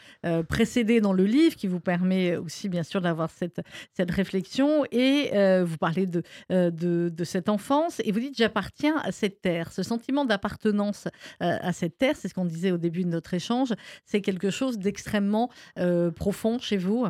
[0.48, 3.62] précédé dans le livre qui vous permet aussi, bien sûr, d'avoir cette,
[3.96, 4.86] cette réflexion.
[4.92, 5.32] Et
[5.64, 6.70] vous parlez de, de,
[7.10, 9.72] de, cette enfance et vous dites j'appartiens à cette terre.
[9.72, 11.08] Ce sentiment d'appartenance
[11.40, 13.74] à cette terre, c'est ce qu'on disait au début de notre échange,
[14.06, 17.08] c'est quelque chose d'extrêmement euh, profond chez vous?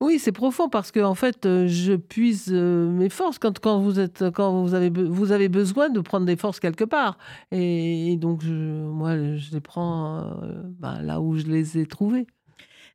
[0.00, 3.78] Oui, c'est profond parce que en fait, euh, je puise euh, mes forces quand, quand
[3.78, 7.18] vous êtes quand vous avez vous avez besoin de prendre des forces quelque part
[7.52, 10.40] et, donc moi je les prends
[10.80, 12.26] bah, là où je les ai trouvées.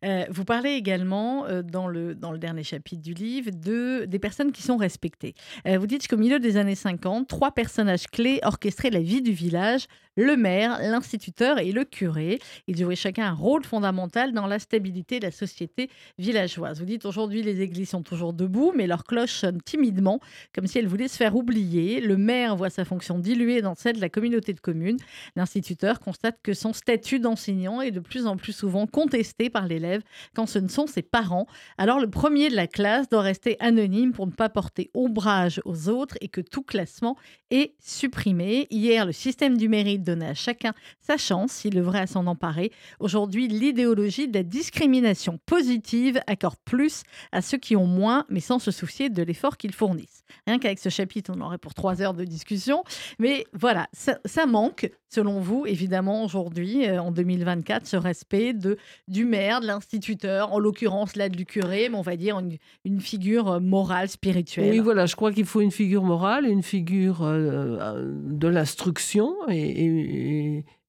[0.05, 4.19] Euh, vous parlez également euh, dans, le, dans le dernier chapitre du livre de, des
[4.19, 5.33] personnes qui sont respectées.
[5.67, 9.31] Euh, vous dites qu'au milieu des années 50, trois personnages clés orchestraient la vie du
[9.31, 9.87] village
[10.17, 12.39] le maire, l'instituteur et le curé.
[12.67, 16.79] Ils jouaient chacun un rôle fondamental dans la stabilité de la société villageoise.
[16.79, 20.19] Vous dites aujourd'hui les églises sont toujours debout, mais leurs cloches sonnent timidement,
[20.53, 22.01] comme si elles voulaient se faire oublier.
[22.01, 24.97] Le maire voit sa fonction diluée dans celle de la communauté de communes.
[25.35, 30.01] L'instituteur constate que son statut d'enseignant est de plus en plus souvent contesté par l'élève
[30.33, 31.45] quand ce ne sont ses parents.
[31.77, 35.89] Alors le premier de la classe doit rester anonyme pour ne pas porter ombrage aux
[35.89, 37.15] autres et que tout classement
[37.51, 38.67] est supprimé.
[38.71, 42.71] Hier, le système du mérite donnait à chacun sa chance s'il devrait s'en emparer.
[42.99, 48.59] Aujourd'hui, l'idéologie de la discrimination positive accorde plus à ceux qui ont moins, mais sans
[48.59, 50.23] se soucier de l'effort qu'ils fournissent.
[50.45, 52.83] Rien qu'avec ce chapitre, on aurait pour trois heures de discussion.
[53.19, 59.25] Mais voilà, ça, manque, selon vous, évidemment, aujourd'hui, euh, en 2024, ce respect de, du
[59.25, 62.39] maire, de instituteur, en l'occurrence là du curé, mais on va dire
[62.85, 64.71] une, figure euh, morale, spirituelle.
[64.71, 69.85] Oui, voilà, je crois qu'il faut une figure morale, une figure euh, de l'instruction et,
[69.85, 69.96] et,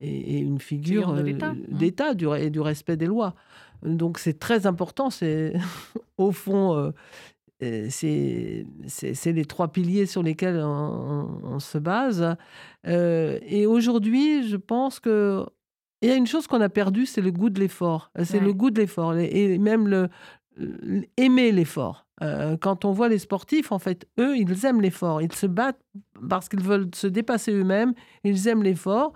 [0.00, 1.22] une figure, euh,
[1.68, 3.34] d'État du, et du respect des lois.
[3.82, 5.54] Donc c'est très important, c'est
[6.18, 6.92] au fond...
[7.60, 8.64] c'est
[9.26, 12.36] les trois piliers sur lesquels on, se base.
[12.84, 15.44] et aujourd'hui, je pense que
[16.00, 18.10] il y a une chose qu'on a perdue, c'est le goût de l'effort.
[18.18, 20.08] Euh, c'est le goût de l'effort et même le,
[21.16, 22.06] aimer l'effort.
[22.22, 25.22] Euh, quand on voit les sportifs, en fait, eux, ils aiment l'effort.
[25.22, 25.80] Ils se battent
[26.28, 27.94] parce qu'ils veulent se dépasser eux-mêmes.
[28.24, 29.12] Ils aiment l'effort.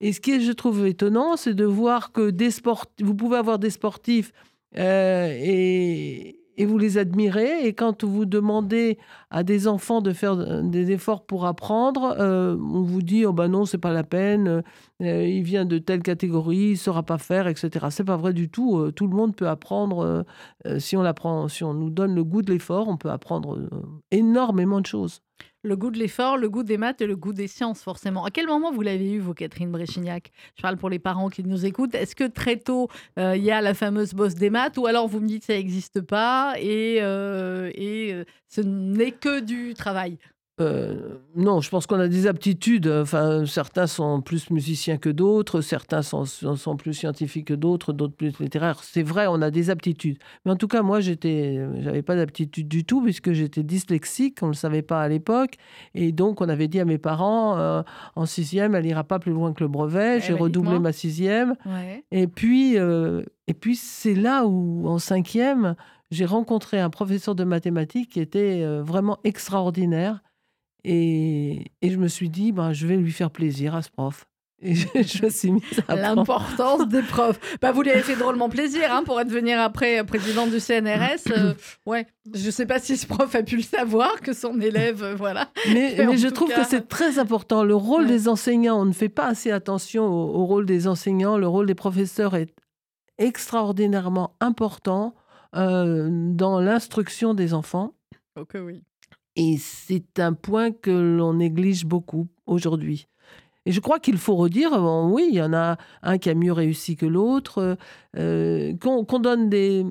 [0.00, 3.36] Et ce qui est, je trouve, étonnant, c'est de voir que des sportifs, vous pouvez
[3.36, 4.32] avoir des sportifs
[4.76, 5.81] euh, et,
[6.56, 7.66] et vous les admirez.
[7.66, 8.98] Et quand vous demandez
[9.30, 13.32] à des enfants de faire euh, des efforts pour apprendre, euh, on vous dit oh
[13.32, 14.62] ben non, c'est pas la peine.
[15.02, 17.86] euh, il vient de telle catégorie, il saura pas faire, etc.
[17.90, 18.90] C'est pas vrai du tout.
[18.92, 20.24] tout le monde peut apprendre
[20.78, 23.58] si on l'apprend, si on nous donne le goût de l'effort, on peut apprendre
[24.10, 25.22] énormément de choses.
[25.62, 28.24] Le goût de l'effort, le goût des maths et le goût des sciences, forcément.
[28.24, 30.32] À quel moment vous l'avez eu, vous, Catherine Bréchignac?
[30.56, 31.94] Je parle pour les parents qui nous écoutent.
[31.94, 35.06] Est-ce que très tôt, euh, il y a la fameuse bosse des maths ou alors
[35.06, 40.18] vous me dites ça n'existe pas et, euh, et euh, ce n'est que du travail?
[40.62, 42.86] Euh, non, je pense qu'on a des aptitudes.
[42.86, 48.14] Enfin, certains sont plus musiciens que d'autres, certains sont, sont plus scientifiques que d'autres, d'autres
[48.14, 48.82] plus littéraires.
[48.82, 50.18] C'est vrai, on a des aptitudes.
[50.44, 54.38] Mais en tout cas, moi, j'étais, j'avais pas d'aptitude du tout puisque j'étais dyslexique.
[54.42, 55.54] On ne le savait pas à l'époque,
[55.94, 57.82] et donc on avait dit à mes parents euh,
[58.14, 60.20] en sixième, elle ira pas plus loin que le brevet.
[60.20, 61.56] J'ai ben, redoublé ma sixième.
[61.66, 62.04] Ouais.
[62.10, 65.74] Et puis, euh, et puis c'est là où, en cinquième,
[66.10, 70.22] j'ai rencontré un professeur de mathématiques qui était vraiment extraordinaire.
[70.84, 74.24] Et, et je me suis dit, ben, je vais lui faire plaisir à ce prof.
[74.64, 75.96] Et je, je me suis mise à.
[75.96, 77.40] L'importance des profs.
[77.60, 81.32] Bah, vous lui avez fait drôlement plaisir hein, pour devenir après euh, présidente du CNRS.
[81.32, 81.54] Euh,
[81.86, 85.14] ouais, je sais pas si ce prof a pu le savoir que son élève, euh,
[85.16, 85.48] voilà.
[85.72, 87.64] Mais, je trouve cas- que c'est très important.
[87.64, 88.08] Le rôle Ouais.
[88.08, 91.36] des enseignants, on ne fait pas assez attention au, au rôle des enseignants.
[91.38, 92.54] Le rôle des professeurs est
[93.18, 95.14] extraordinairement important
[95.56, 97.94] euh, dans l'instruction des enfants.
[98.38, 98.82] Ok, oui.
[99.36, 103.08] Et c'est un point que l'on néglige beaucoup aujourd'hui.
[103.64, 106.34] Et je crois qu'il faut redire, bon, oui, il y en a un qui a
[106.34, 107.76] mieux réussi que l'autre,
[108.18, 109.86] euh, qu'on donne des,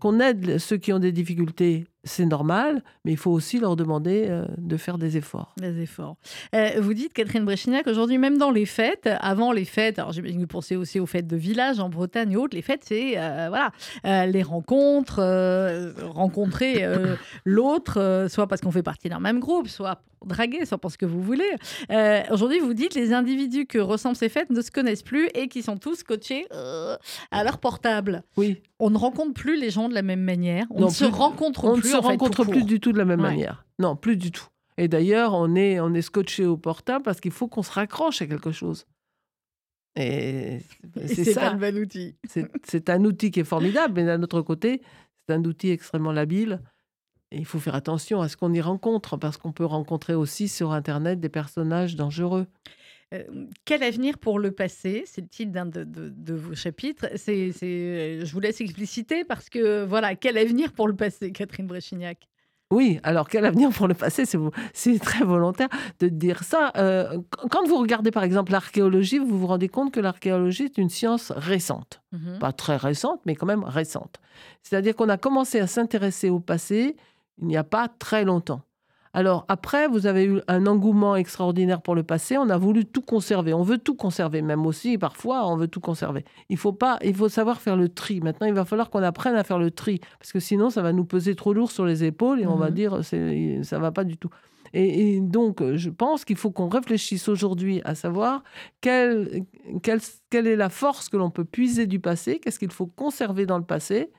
[0.00, 4.26] qu'on aide ceux qui ont des difficultés, c'est normal, mais il faut aussi leur demander
[4.28, 5.52] euh, de faire des efforts.
[5.58, 6.16] Des efforts.
[6.54, 10.36] Euh, vous dites, Catherine Bréchignac, aujourd'hui, même dans les fêtes, avant les fêtes, alors j'imagine
[10.36, 13.16] que vous pensez aussi aux fêtes de village en Bretagne et autres, les fêtes, c'est
[13.48, 13.72] voilà,
[14.26, 15.20] les rencontres,
[16.02, 16.82] rencontrer
[17.44, 20.98] l'autre, soit parce qu'on fait partie d'un même groupe, soit pour draguer, soit pour ce
[20.98, 21.50] que vous voulez.
[22.30, 25.62] Aujourd'hui, vous dites, les individus que ressemblent ces fêtes ne se connaissent plus et qui
[25.62, 26.46] sont tous coachés
[27.32, 28.22] à leur portable.
[28.36, 31.04] Oui, On ne rencontre plus les gens de la même manière, on Non, ne se
[31.04, 31.90] plus- rencontre on ne plus.
[31.90, 33.30] se fait, rencontre plus du tout de la même Ouais.
[33.30, 33.64] manière.
[33.78, 34.46] Non, plus du tout.
[34.78, 38.20] Et d'ailleurs, on est, on est scotché au portable parce qu'il faut qu'on se raccroche
[38.22, 38.86] à quelque chose.
[39.98, 40.60] Et
[41.00, 41.52] Et c'est ça.
[41.52, 42.16] le bon outil.
[42.28, 44.82] C'est c'est un outil qui est formidable, mais d'un autre côté,
[45.26, 46.60] c'est un outil extrêmement labile.
[47.32, 50.48] Et il faut faire attention à ce qu'on y rencontre, parce qu'on peut rencontrer aussi
[50.48, 52.46] sur Internet des personnages dangereux.
[53.14, 53.22] Euh,
[53.64, 55.04] quel avenir pour le passé?
[55.06, 57.06] C'est le titre d'un de, de- de vos chapitres.
[57.16, 61.66] C'est, euh, je vous laisse expliciter parce que voilà, quel avenir pour le passé, Catherine
[61.68, 62.28] Bréchignac
[62.72, 64.24] Oui, alors quel avenir pour le passé?
[64.74, 65.68] C'est très volontaire
[66.00, 66.72] de dire ça.
[66.76, 67.18] Euh,
[67.50, 71.30] quand vous regardez par exemple l'archéologie, vous vous rendez compte que l'archéologie est une science
[71.30, 72.02] récente.
[72.10, 72.40] Mhm.
[72.40, 74.18] Pas très récente, mais quand même récente.
[74.64, 76.96] C'est-à-dire qu'on a commencé à s'intéresser au passé
[77.38, 78.62] il n'y a pas très longtemps.
[79.16, 82.36] Alors après, vous avez eu un engouement extraordinaire pour le passé.
[82.36, 83.54] On a voulu tout conserver.
[83.54, 86.22] On veut tout conserver, même aussi parfois, on veut tout conserver.
[86.50, 88.20] Il faut pas, il faut savoir faire le tri.
[88.20, 90.92] Maintenant, il va falloir qu'on apprenne à faire le tri, parce que sinon, ça va
[90.92, 92.74] nous peser trop lourd sur les épaules et on va Mhm.
[92.74, 93.00] dire
[93.64, 94.28] ça va pas du tout.
[94.74, 98.42] Et, et donc, je pense qu'il faut qu'on réfléchisse aujourd'hui à savoir
[98.82, 99.44] quelle,
[99.82, 103.46] quelle, quelle est la force que l'on peut puiser du passé, qu'est-ce qu'il faut conserver
[103.46, 104.10] dans le passé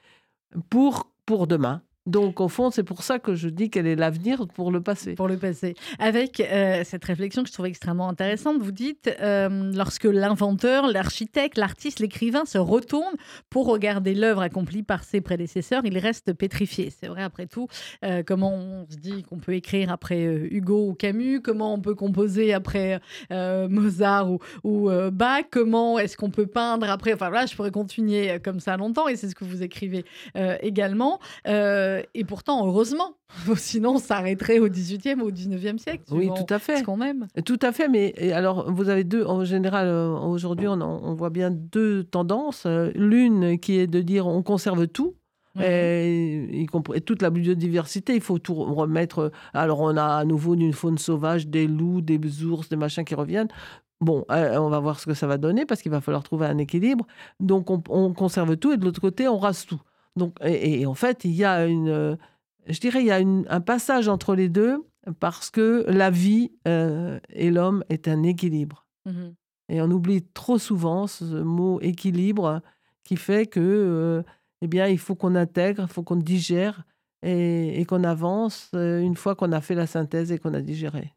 [0.71, 1.83] pour, pour demain.
[2.08, 5.13] Donc, au fond, c'est pour ça que je dis quel est l'avenir pour le passé.
[5.13, 5.76] Pour le passé.
[6.00, 11.58] Avec euh, cette réflexion que je trouve extrêmement intéressante, vous dites, euh, lorsque l'inventeur, l'architecte,
[11.58, 13.13] l'artiste, l'écrivain se retourne
[13.50, 16.93] pour regarder l'œuvre accomplie par ses prédécesseurs, il reste pétrifié.
[16.98, 17.67] C'est vrai, après tout,
[18.06, 21.96] euh, comment on se dit qu'on peut écrire après Hugo ou Camus, comment on peut
[21.96, 24.30] composer après Mozart
[24.63, 28.78] ou, Bach, comment est-ce qu'on peut peindre après, enfin voilà, je pourrais continuer comme ça
[28.78, 30.06] longtemps, et c'est ce que vous écrivez
[30.62, 31.20] également.
[32.13, 33.15] Et pourtant, heureusement,
[33.55, 36.03] sinon on s'arrêterait au 18e ou au 19e siècle.
[36.12, 36.77] Oui, tout à fait.
[36.77, 37.27] Ce qu'on aime.
[37.45, 41.51] Tout à fait, mais alors vous avez deux, en général, euh, aujourd'hui, on, voit bien
[41.51, 42.63] deux tendances.
[42.65, 45.15] Euh, L'une qui est de dire on conserve tout.
[45.60, 49.31] Et, y compris- et toute la biodiversité, il faut tout remettre.
[49.53, 53.15] Alors, on a à nouveau une faune sauvage, des loups, des ours, des machins qui
[53.15, 53.47] reviennent.
[53.99, 56.45] Bon, euh, on va voir ce que ça va donner parce qu'il va falloir trouver
[56.45, 57.07] un équilibre.
[57.39, 59.81] Donc, on, on conserve tout et de l'autre côté, on rase tout.
[60.17, 62.15] Donc, et, et en fait, il y a une, euh,
[62.67, 64.84] je dirais, il y a une- un passage entre les deux
[65.19, 68.86] parce que la vie euh, et l'homme est un équilibre.
[69.06, 69.36] Mhm.
[69.69, 72.62] Et on oublie trop souvent ce mot équilibre
[73.03, 74.23] qui fait que, euh,
[74.62, 76.84] eh bien, il faut qu'on intègre, il faut qu'on digère
[77.21, 81.13] et, et qu'on avance une fois qu'on a fait la synthèse et qu'on a digéré.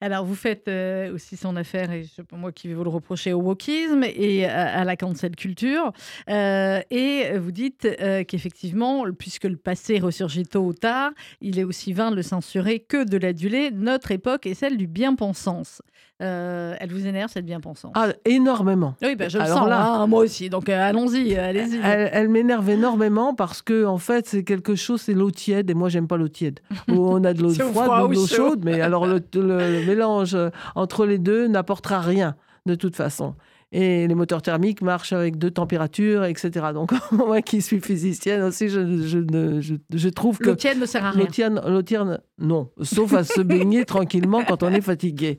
[0.00, 2.90] Alors, vous faites euh, aussi son affaire, et c'est pas moi qui vais vous le
[2.90, 5.92] reprocher, au wokisme et à, la cancel culture.
[6.30, 11.10] Euh, et vous dites euh, qu'effectivement, puisque le passé ressurgit tôt ou tard,
[11.40, 13.72] il est aussi vain de le censurer que de l'aduler.
[13.72, 15.82] Notre époque est celle du bien-pensance.
[16.20, 18.94] Euh, elle vous énerve, cette bien-pensance Ah, énormément.
[19.02, 20.50] Oui, bah, je le Alors sens, là- hein, moi aussi.
[20.50, 21.78] Donc, euh, allons-y, euh, allez-y.
[21.82, 25.74] Elle, elle m'énerve énormément parce que en fait c'est quelque chose, c'est l'eau tiède et
[25.74, 26.58] moi j'aime pas l'eau tiède.
[26.88, 28.34] Où on a de l'eau froide, de l'eau chaud.
[28.48, 29.20] chaude, mais alors le,
[29.86, 30.36] mélange
[30.74, 32.34] entre les deux n'apportera rien
[32.66, 33.34] de toute façon.
[33.70, 36.68] Et les moteurs thermiques marchent avec deux températures, etc.
[36.72, 40.86] Donc moi qui suis physicienne aussi, je, je, ne- je- je trouve que L'eau ne
[40.86, 41.24] sert à rien.
[41.66, 45.36] L'eau tiède, non, sauf à se baigner tranquillement quand on est fatigué.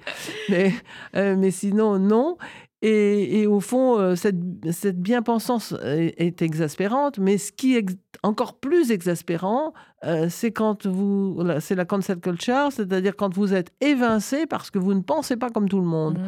[0.50, 0.72] Mais,
[1.16, 2.38] euh, mais sinon, non.
[2.82, 4.38] Et, et au fond, euh, cette,
[4.72, 7.86] cette bien-pensance est, est exaspérante, mais ce qui est
[8.24, 9.74] encore plus exaspérant,
[10.06, 14.80] euh, c'est quand vous, c'est la cancel culture, c'est-à-dire quand vous êtes évincé parce que
[14.80, 16.20] vous ne pensez pas comme tout le monde.
[16.20, 16.26] Mhm.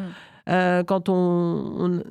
[0.48, 2.02] Euh, quand on,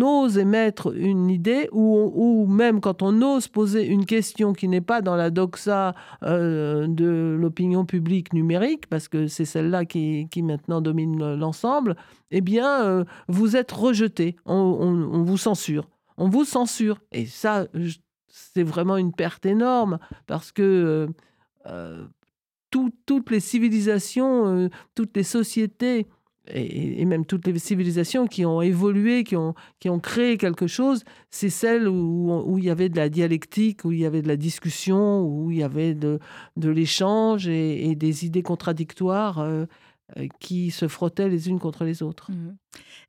[0.00, 5.02] ose émettre une idée ou, même quand on ose poser une question qui n'est pas
[5.02, 10.80] dans la doxa euh, de l'opinion publique numérique, parce que c'est celle-là qui, qui maintenant
[10.80, 11.96] domine l'ensemble,
[12.30, 15.88] eh bien, euh, vous êtes rejeté, on, vous censure.
[16.16, 17.00] On vous censure.
[17.12, 17.66] Et ça,
[18.28, 21.08] c'est vraiment une perte énorme, parce que
[22.70, 26.06] tout- toutes les civilisations, toutes les sociétés,
[26.54, 31.04] et, même toutes les civilisations qui ont évolué, qui ont, qui ont créé quelque chose,
[31.30, 34.28] c'est celles où, où il y avait de la dialectique, où il y avait de
[34.28, 36.18] la discussion, où il y avait de,
[36.56, 39.66] de l'échange et, des idées contradictoires euh,
[40.40, 42.30] qui se frottaient les unes contre les autres.
[42.30, 42.56] Mhm.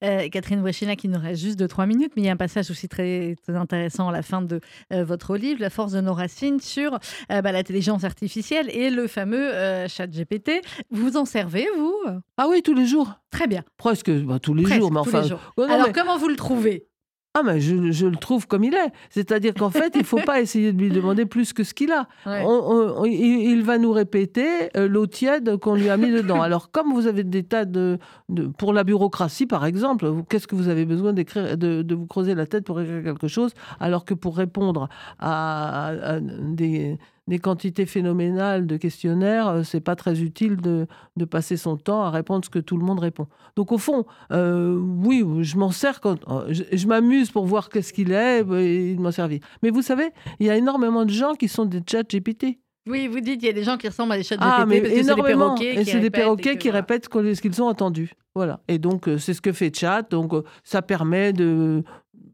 [0.03, 2.37] Euh, Catherine Brechina, qui nous reste juste de trois minutes, mais il y a un
[2.37, 4.59] passage aussi très, très intéressant à la fin de
[4.91, 6.95] euh, votre livre, La force de nos racines, sur
[7.31, 10.61] euh, bah, l'intelligence artificielle et le fameux euh, chat GPT.
[10.89, 11.95] Vous en servez, vous?
[12.37, 13.63] Ah oui, tous les jours Très bien.
[13.77, 15.21] Presque bah, tous les Presque jours, mais enfin.
[15.21, 15.39] les jours.
[15.57, 16.87] Ouais, non, Alors, mais- comment vous le trouvez?
[17.33, 18.91] Ah, mais je, je le trouve comme il est.
[19.09, 21.91] C'est-à-dire qu'en fait, il ne faut pas essayer de lui demander plus que ce qu'il
[21.93, 22.07] a.
[22.25, 22.43] Ouais.
[22.45, 26.11] On- on- on- il il va nous répéter euh, l'eau tiède qu'on lui a mis
[26.11, 26.41] dedans.
[26.47, 30.55] Alors, comme vous avez des tas de, de- Pour la bureaucratie, par exemple, qu'est-ce que
[30.55, 34.03] vous avez besoin d'écrire, de, de vous creuser la tête pour écrire quelque chose, alors
[34.03, 40.57] que pour répondre à des, des quantités phénoménales de questionnaires, euh, c'est pas très utile
[40.57, 43.27] de, de passer son temps à répondre ce que tout le monde répond.
[43.55, 46.17] Donc, au fond, euh, oui, je m'en sers quand.
[46.29, 49.39] euh, Je, je m'amuse pour voir qu'est-ce qu'il est et de m'en servir.
[49.63, 50.09] Mais vous savez,
[50.39, 52.57] il y a énormément de gens qui sont des chats GPT.
[52.89, 54.65] Oui, vous dites, il y a des gens qui ressemblent à des chats GPT Ah,
[54.65, 55.53] mais parce que c'est des énormément.
[55.55, 56.79] perroquets Et qui c'est des répètent et perroquets que, qui voilà.
[56.79, 57.05] répètent
[57.35, 58.11] ce qu'ils ont entendu.
[58.33, 58.61] Voilà.
[58.67, 60.09] Et donc, c'est ce que fait Chat.
[60.09, 60.31] Donc,
[60.63, 61.83] ça permet de,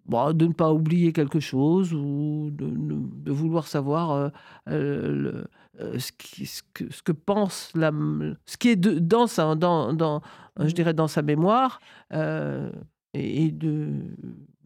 [0.08, 4.30] bon, de ne pas oublier quelque chose ou de, vouloir savoir euh,
[4.70, 5.48] euh, le-
[5.80, 7.92] euh, ce, qui, ce, que, ce que pense la,
[8.46, 10.22] ce qui est de- dans sa, dans, dans,
[10.60, 11.80] je dirais dans sa mémoire
[13.14, 13.92] et, et de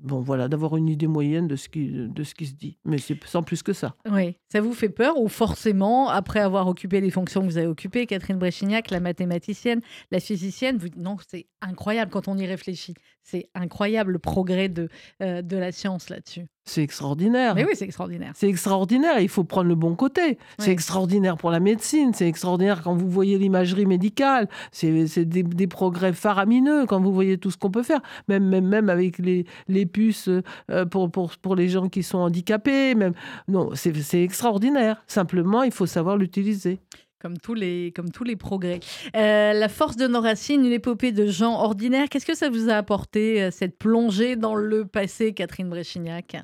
[0.01, 2.97] bon voilà d'avoir une idée moyenne de ce qui de ce qui se dit mais
[2.97, 7.01] c'est sans plus que ça Oui, ça vous fait peur ou forcément, après avoir occupé
[7.01, 9.81] les fonctions que vous avez occupées, Catherine Bréchignac, la mathématicienne,
[10.11, 12.95] la physicienne, vous non, c'est incroyable quand on y réfléchit.
[13.23, 14.89] C'est incroyable le progrès de,
[15.21, 16.47] euh, de la science là-dessus.
[16.63, 18.31] C'est extraordinaire Mais oui, c'est extraordinaire.
[18.35, 20.37] C'est extraordinaire, il faut prendre le bon côté.
[20.59, 25.43] C'est extraordinaire pour la médecine, c'est extraordinaire quand vous voyez l'imagerie médicale, c'est c'est des,
[25.43, 29.17] des progrès faramineux quand vous voyez tout ce qu'on peut faire, même, même, même avec
[29.17, 30.29] les, les puces
[30.69, 32.95] euh, pour, pour, pour les gens qui sont handicapés.
[32.95, 33.13] Même...
[33.47, 35.03] Non, c'est c'est extraordinaire.
[35.07, 36.79] Simplement, il faut savoir l'utiliser.
[37.21, 38.79] Comme tous les, comme tous les progrès.
[39.15, 42.09] Euh, la force de nos racines, une épopée de gens ordinaires.
[42.09, 46.35] Qu'est-ce que ça vous a apporté, euh, cette plongée dans le passé, Catherine Bréchignac?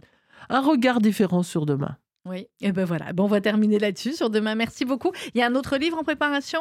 [0.49, 1.97] Un regard différent sur demain.
[2.25, 3.11] Oui, et ben voilà.
[3.13, 4.53] Bon, on va terminer là-dessus sur demain.
[4.53, 5.11] Merci beaucoup.
[5.33, 6.59] Il y a un autre livre en préparation?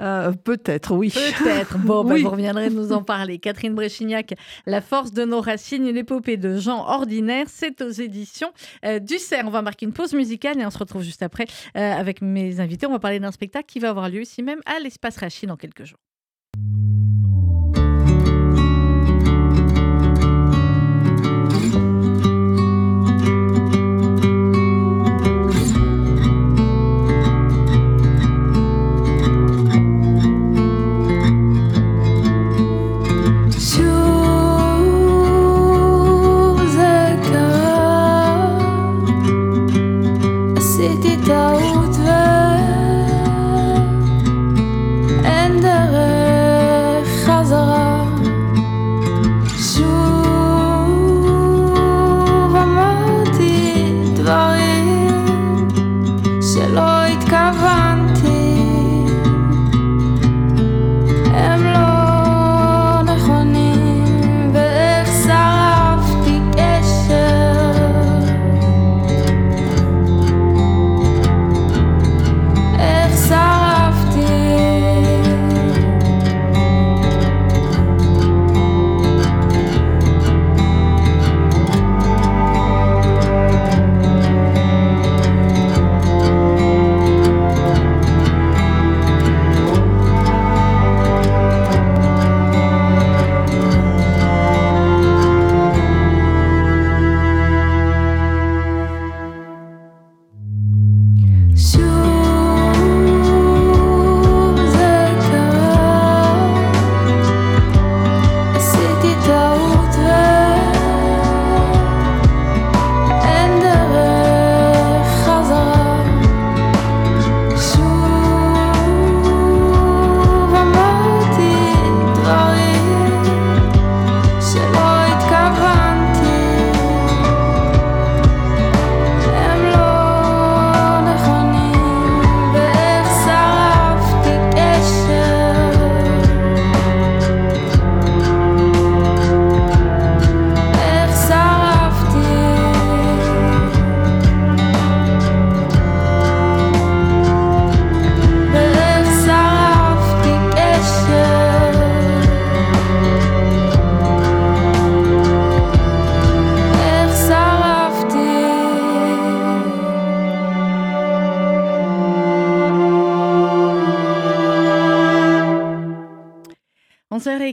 [0.00, 1.10] Euh, Peut-être, oui.
[1.10, 1.78] Peut-être.
[1.78, 2.22] Bon, bah, Oui.
[2.22, 3.38] vous reviendrez nous en parler.
[3.38, 4.34] Catherine Bréchignac,
[4.66, 7.46] La force de nos racines, une épopée de gens ordinaires.
[7.48, 8.52] C'est aux éditions
[8.84, 9.44] euh, du CERF.
[9.46, 12.60] On va marquer une pause musicale et on se retrouve juste après euh, avec mes
[12.60, 12.86] invités.
[12.86, 15.56] On va parler d'un spectacle qui va avoir lieu ici même à l'Espace Rachid dans
[15.56, 15.98] quelques jours.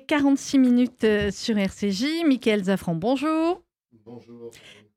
[0.10, 2.24] 11h46 minutes euh, sur RCJ.
[2.26, 3.62] Michael Zafran, bonjour.
[4.06, 4.52] Bonjour.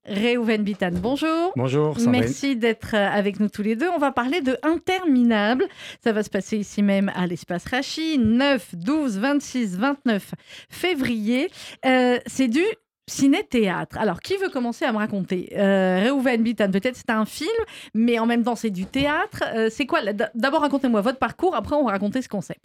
[0.05, 1.53] Réhouven Bitan, bonjour.
[1.55, 2.23] Bonjour Sandrine.
[2.23, 3.89] Merci d'être euh, avec nous tous les deux.
[3.91, 5.67] On va parler de Interminable.
[6.03, 10.35] Ça va se passer ici même à l'espace Rachi, 9, 12, 26, 29
[10.71, 11.51] février.
[11.87, 12.65] Euh, c'est du
[13.09, 13.99] ciné-théâtre.
[13.99, 15.53] Alors, qui veut commencer à me raconter?
[15.57, 17.51] Euh, Réhouven Bitan, peut-être c'est un film,
[17.95, 19.45] mais en même temps c'est du théâtre.
[19.55, 20.01] Euh, c'est quoi?
[20.35, 22.65] D'abord racontez-moi votre parcours, après on va raconter ce concept.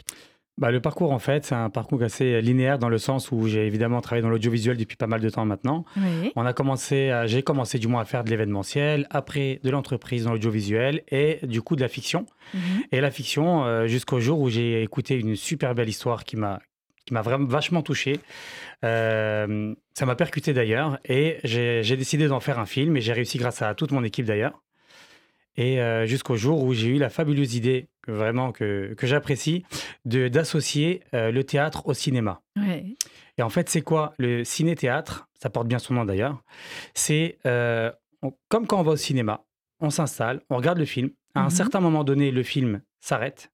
[0.58, 3.66] Bah, le parcours, en fait, c'est un parcours assez linéaire dans le sens où j'ai
[3.66, 5.84] évidemment travaillé dans l'audiovisuel depuis pas mal de temps maintenant.
[5.96, 6.32] Oui.
[6.36, 10.32] On a commencé, j'ai commencé du moins à faire de l'événementiel, après de l'entreprise dans
[10.32, 12.26] l'audiovisuel et du coup de la fiction.
[12.54, 12.60] Mhm.
[12.92, 16.60] Et la fiction euh, jusqu'au jour où j'ai écouté une super belle histoire qui m'a
[17.06, 18.20] qui m'a vraiment vachement touché.
[18.84, 23.38] Euh, ça m'a percuté d'ailleurs et j'ai décidé d'en faire un film et j'ai réussi
[23.38, 24.62] grâce à toute mon équipe d'ailleurs.
[25.58, 29.64] Et euh, jusqu'au jour où j'ai eu la fabuleuse idée, vraiment que, que j'apprécie,
[30.04, 32.40] de d'associer euh, le théâtre au cinéma.
[32.56, 32.84] Ouais.
[33.38, 35.28] Et en fait, c'est quoi le ciné-théâtre?
[35.34, 36.42] Ça porte bien son nom d'ailleurs.
[36.94, 37.90] C'est euh,
[38.22, 39.44] on- comme quand on va au cinéma,
[39.80, 41.10] on s'installe, on regarde le film.
[41.34, 41.50] À un Mhm.
[41.50, 43.50] certain moment donné, le film s'arrête.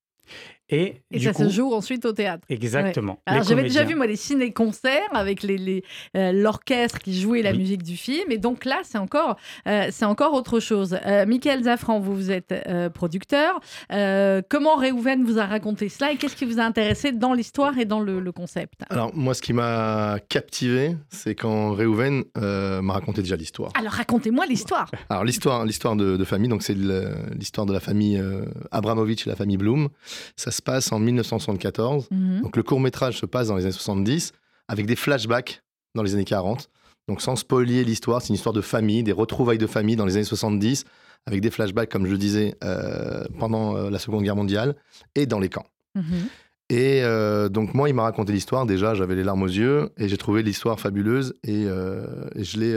[0.71, 2.45] Et, Et du ça coup, se joue ensuite au théâtre.
[2.49, 3.19] Exactement.
[3.27, 5.85] Alors j'avais déjà vu moi les ciné-concerts avec les, les,
[6.17, 7.59] euh, l'orchestre qui jouait la Oui.
[7.59, 9.37] musique du film et donc là c'est encore
[9.69, 10.99] euh, c'est encore autre chose.
[11.05, 13.61] Euh, Michael Zafran, vous vous êtes euh, producteur.
[13.93, 17.79] Euh, comment Réhouven vous a raconté cela et qu'est-ce qui vous a intéressé dans l'histoire
[17.79, 18.81] et dans le, le concept?
[18.91, 23.71] Alors, moi, ce qui m'a captivé, c'est quand Réhouven euh, m'a raconté déjà l'histoire.
[23.79, 24.91] Alors racontez-moi l'histoire.
[25.11, 29.31] Alors, l'histoire, l'histoire de, de famille, donc c'est l'histoire de la famille euh, Abramovich et
[29.31, 29.89] la famille Bloom.
[30.37, 32.09] Ça se passe en 1974.
[32.11, 32.43] Mhm.
[32.43, 34.33] Donc, le court-métrage se passe dans les années 70
[34.69, 35.63] avec des flashbacks
[35.95, 36.69] dans les années 40.
[37.09, 40.17] Donc, sans spoiler l'histoire, c'est une histoire de famille, des retrouvailles de famille dans les
[40.17, 40.85] années 70
[41.27, 44.77] avec des flashbacks, comme je le disais, euh, pendant euh, la Seconde Guerre mondiale
[45.15, 45.67] et dans les camps.
[45.95, 46.29] Mhm.
[46.71, 48.67] Et euh, donc moi, il m'a raconté l'histoire.
[48.67, 51.35] Déjà, j'avais les larmes aux yeux et j'ai trouvé l'histoire fabuleuse.
[51.43, 52.75] Et, euh, et je l'ai,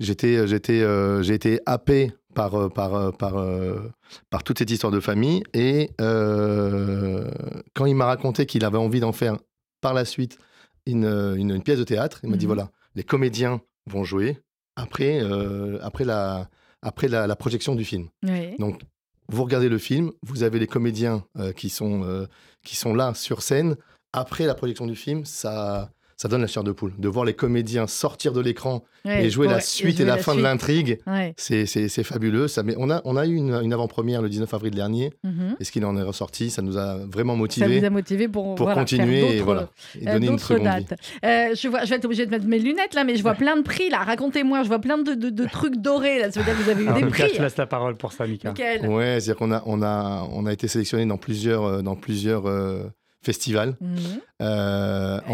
[0.00, 3.90] j'étais, j'étais, euh, j'ai été happé par euh, par euh, par euh,
[4.30, 5.42] par toute cette histoire de famille.
[5.54, 7.30] Et euh,
[7.74, 9.36] quand il m'a raconté qu'il avait envie d'en faire
[9.80, 10.38] par la suite
[10.86, 11.04] une,
[11.36, 12.54] une, une pièce de théâtre, il m'a dit Mhm.
[12.54, 14.38] voilà, les comédiens vont jouer
[14.76, 16.48] après euh, après la
[16.82, 18.08] après la, la projection du film.
[18.24, 18.56] Oui.
[18.58, 18.82] Donc,
[19.30, 22.26] vous regardez le film, vous avez les comédiens euh, qui, sont, euh,
[22.64, 23.76] qui sont là sur scène.
[24.12, 25.90] Après la projection du film, ça,
[26.20, 26.92] ça donne la chair de poule.
[26.98, 30.34] De voir les comédiens sortir de l'écran Ouais, et jouer la suite et, la, fin
[30.34, 31.32] de l'intrigue, Ouais.
[31.36, 32.48] c'est c'est- c'est fabuleux.
[32.48, 35.12] Ça met, on, a, on a eu une, une avant-première le 19 avril dernier.
[35.22, 35.54] Mhm.
[35.60, 38.26] Et ce qu'il en est ressorti, ça nous a vraiment Ça vous motivé a motivé
[38.28, 40.84] pour, pour voilà, continuer faire et, d'autres- voilà, et euh, donner une seconde vie.
[40.84, 40.98] dates.
[41.24, 43.34] Euh, je, vois, je vais être obligée de mettre mes lunettes là, mais je vois
[43.34, 43.98] plein de prix là.
[44.02, 46.32] Racontez-moi, je vois plein de, de- de trucs dorés là.
[46.32, 47.32] Ça veut dire que vous avez eu Alors, des Mika, prix.
[47.32, 48.52] je te laisse la parole pour ça, Mika.
[48.82, 52.46] Ouais, c'est-à-dire qu'on a, on a, on a été sélectionné dans plusieurs, euh, dans plusieurs
[52.48, 52.82] euh,
[53.22, 53.76] festivals.
[53.80, 53.96] Mhm.
[54.42, 54.77] euh,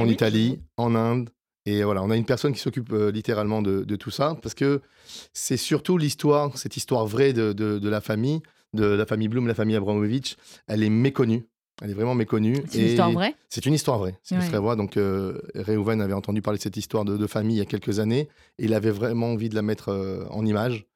[0.04, 0.14] en oui.
[0.14, 1.30] Italie, en Inde.
[1.66, 4.54] Et voilà, on a une personne qui s'occupe euh, littéralement de, de tout ça, parce
[4.54, 4.82] que
[5.32, 8.40] c'est surtout l'histoire, cette histoire vraie de, de- de la famille,
[8.74, 10.36] de la famille Bloom, la famille Abramovich,
[10.66, 11.46] elle est méconnue.
[11.82, 12.56] Elle est vraiment méconnue.
[12.68, 13.34] C'est une histoire vraie?
[13.48, 14.16] C'est une histoire vraie.
[14.22, 14.44] C'est une Ouais.
[14.46, 14.76] histoire vraie.
[14.76, 17.66] Donc, euh, Réhouven avait entendu parler de cette histoire de, de famille il y a
[17.66, 18.28] quelques années,
[18.58, 20.86] et il avait vraiment envie de la mettre euh, en image.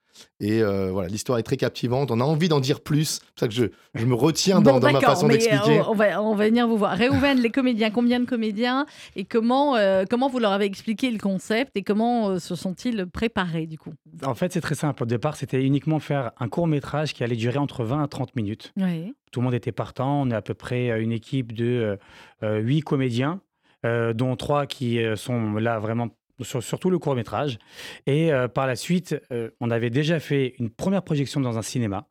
[0.40, 2.10] Et euh, voilà, l'histoire est très captivante.
[2.10, 3.04] On a envie d'en dire plus.
[3.04, 3.64] C'est pour ça que je,
[3.94, 5.80] je me retiens dans, Bon, dans ma d'accord, façon mais, d'expliquer.
[5.80, 6.92] euh, on, va, on va venir vous voir.
[6.96, 11.18] Réhouven, les comédiens, combien de comédiens et comment, euh, comment vous leur avez expliqué le
[11.18, 13.92] concept et comment euh, se sont-ils préparés du coup?
[14.24, 15.02] En fait, c'est très simple.
[15.02, 18.36] Au départ, c'était uniquement faire un court métrage qui allait durer entre 20 à 30
[18.36, 18.72] minutes.
[18.76, 19.14] Oui.
[19.32, 20.22] Tout le monde était partant.
[20.22, 21.98] On est à peu près euh, une équipe de
[22.42, 23.40] 8 comédiens,
[23.84, 26.08] euh, dont 3 qui euh, sont là vraiment
[26.42, 27.58] sur, sur tout le court métrage.
[28.06, 31.62] Et euh, par la suite, euh, on avait déjà fait une première projection dans un
[31.62, 32.08] cinéma.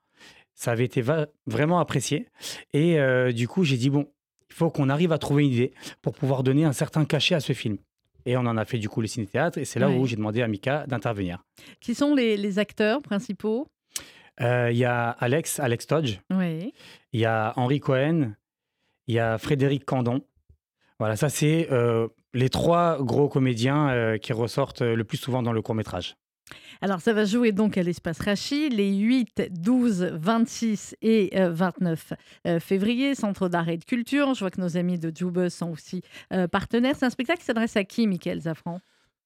[0.54, 2.28] Ça avait été va- vraiment apprécié.
[2.74, 4.12] Et euh, du coup, j'ai dit, bon,
[4.50, 7.40] il faut qu'on arrive à trouver une idée pour pouvoir donner un certain cachet à
[7.40, 7.78] ce film.
[8.26, 9.58] Et on en a fait du coup le ciné-théâtre.
[9.58, 11.44] Et c'est là où j'ai demandé à Mika d'intervenir.
[11.80, 13.68] Qui sont les, les acteurs principaux?
[14.40, 16.18] Il y a Alex, Alex Todge.
[16.32, 16.74] Oui.
[17.14, 18.34] Il y a Henri Cohen,
[19.08, 20.22] il y a Frédéric Candon.
[21.00, 21.70] Voilà, ça c'est
[22.38, 26.16] les trois gros comédiens euh, qui ressortent euh, le plus souvent dans le court métrage.
[26.82, 32.14] Alors, ça va jouer donc à l'espace Rachi les 8, 12, 26 et euh, 29
[32.46, 34.34] euh, février, Centre d'art et de culture.
[34.34, 36.96] Je vois que nos amis de Jubus sont aussi euh, partenaires.
[36.98, 38.80] C'est un spectacle qui s'adresse à qui, Michael Zafran?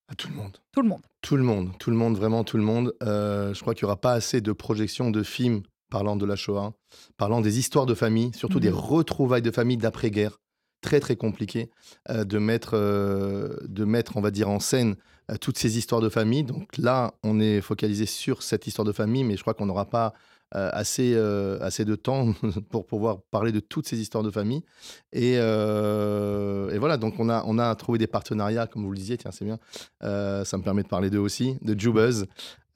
[0.08, 0.58] À tout le monde.
[0.72, 1.02] Tout le monde.
[1.22, 2.94] Tout le monde, tout le monde, vraiment tout le monde.
[3.04, 6.36] Euh, je crois qu'il n'y aura pas assez de projections de films parlant de la
[6.38, 6.72] Shoah,
[7.18, 8.64] parlant des histoires de famille, surtout Mhm.
[8.64, 10.38] des retrouvailles de famille d'après-guerre.
[10.82, 11.70] Très très compliqué
[12.10, 14.96] euh, de mettre, euh, de mettre, on va dire, en scène
[15.30, 16.44] euh, toutes ces histoires de famille.
[16.44, 19.90] Donc là, on est focalisé sur cette histoire de famille, mais je crois qu'on n'aura
[19.90, 20.14] pas
[20.52, 22.34] assez, euh, assez de temps
[22.70, 24.64] pour pouvoir parler de toutes ces histoires de famille.
[25.14, 28.98] Et, euh, et voilà, donc on a, on a trouvé des partenariats, comme vous le
[28.98, 29.60] disiez, tiens, c'est bien.
[30.04, 32.28] Euh, ça me permet de parler d'eux aussi, de Jubuzz.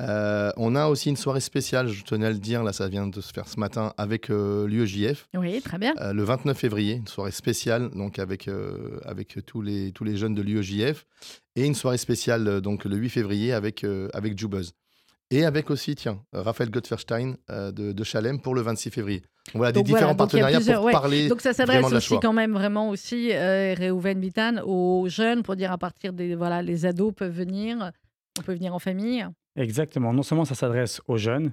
[0.01, 3.07] Euh, on a aussi une soirée spéciale, je tenais à le dire, là ça vient
[3.07, 5.27] de se faire ce matin, avec euh, l'UEJF.
[5.37, 5.93] Oui, très bien.
[6.01, 10.17] Euh, le 29 février, une soirée spéciale donc avec, euh, avec tous, les, tous les
[10.17, 11.05] jeunes de l'UEJF.
[11.55, 14.73] Et une soirée spéciale euh, donc le 8 février avec, euh, avec Jubuzz.
[15.31, 19.19] Et avec aussi, tiens, Raphaël Gottferstein euh, de, de Chalem pour le 26 février.
[19.19, 20.91] Donc voilà, Donc des voilà, différents partenariats pour ouais.
[20.91, 25.55] parler Donc ça s'adresse aussi quand même vraiment aussi, euh, Reuven Bitan, aux jeunes, pour
[25.55, 26.35] dire à partir des...
[26.35, 27.91] Voilà, les ados peuvent venir,
[28.39, 29.25] on peut venir en famille.
[29.55, 30.13] Exactement.
[30.13, 31.51] Non seulement ça s'adresse aux jeunes,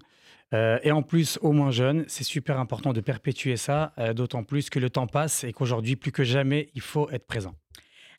[0.54, 4.44] euh, et en plus aux moins jeunes, c'est super important de perpétuer ça, euh, d'autant
[4.44, 7.54] plus que le temps passe et qu'aujourd'hui, plus que jamais, il faut être présent.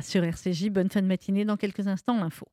[0.01, 0.69] sur RCJ.
[0.69, 2.47] Bonne fin de matinée dans quelques instants l'info.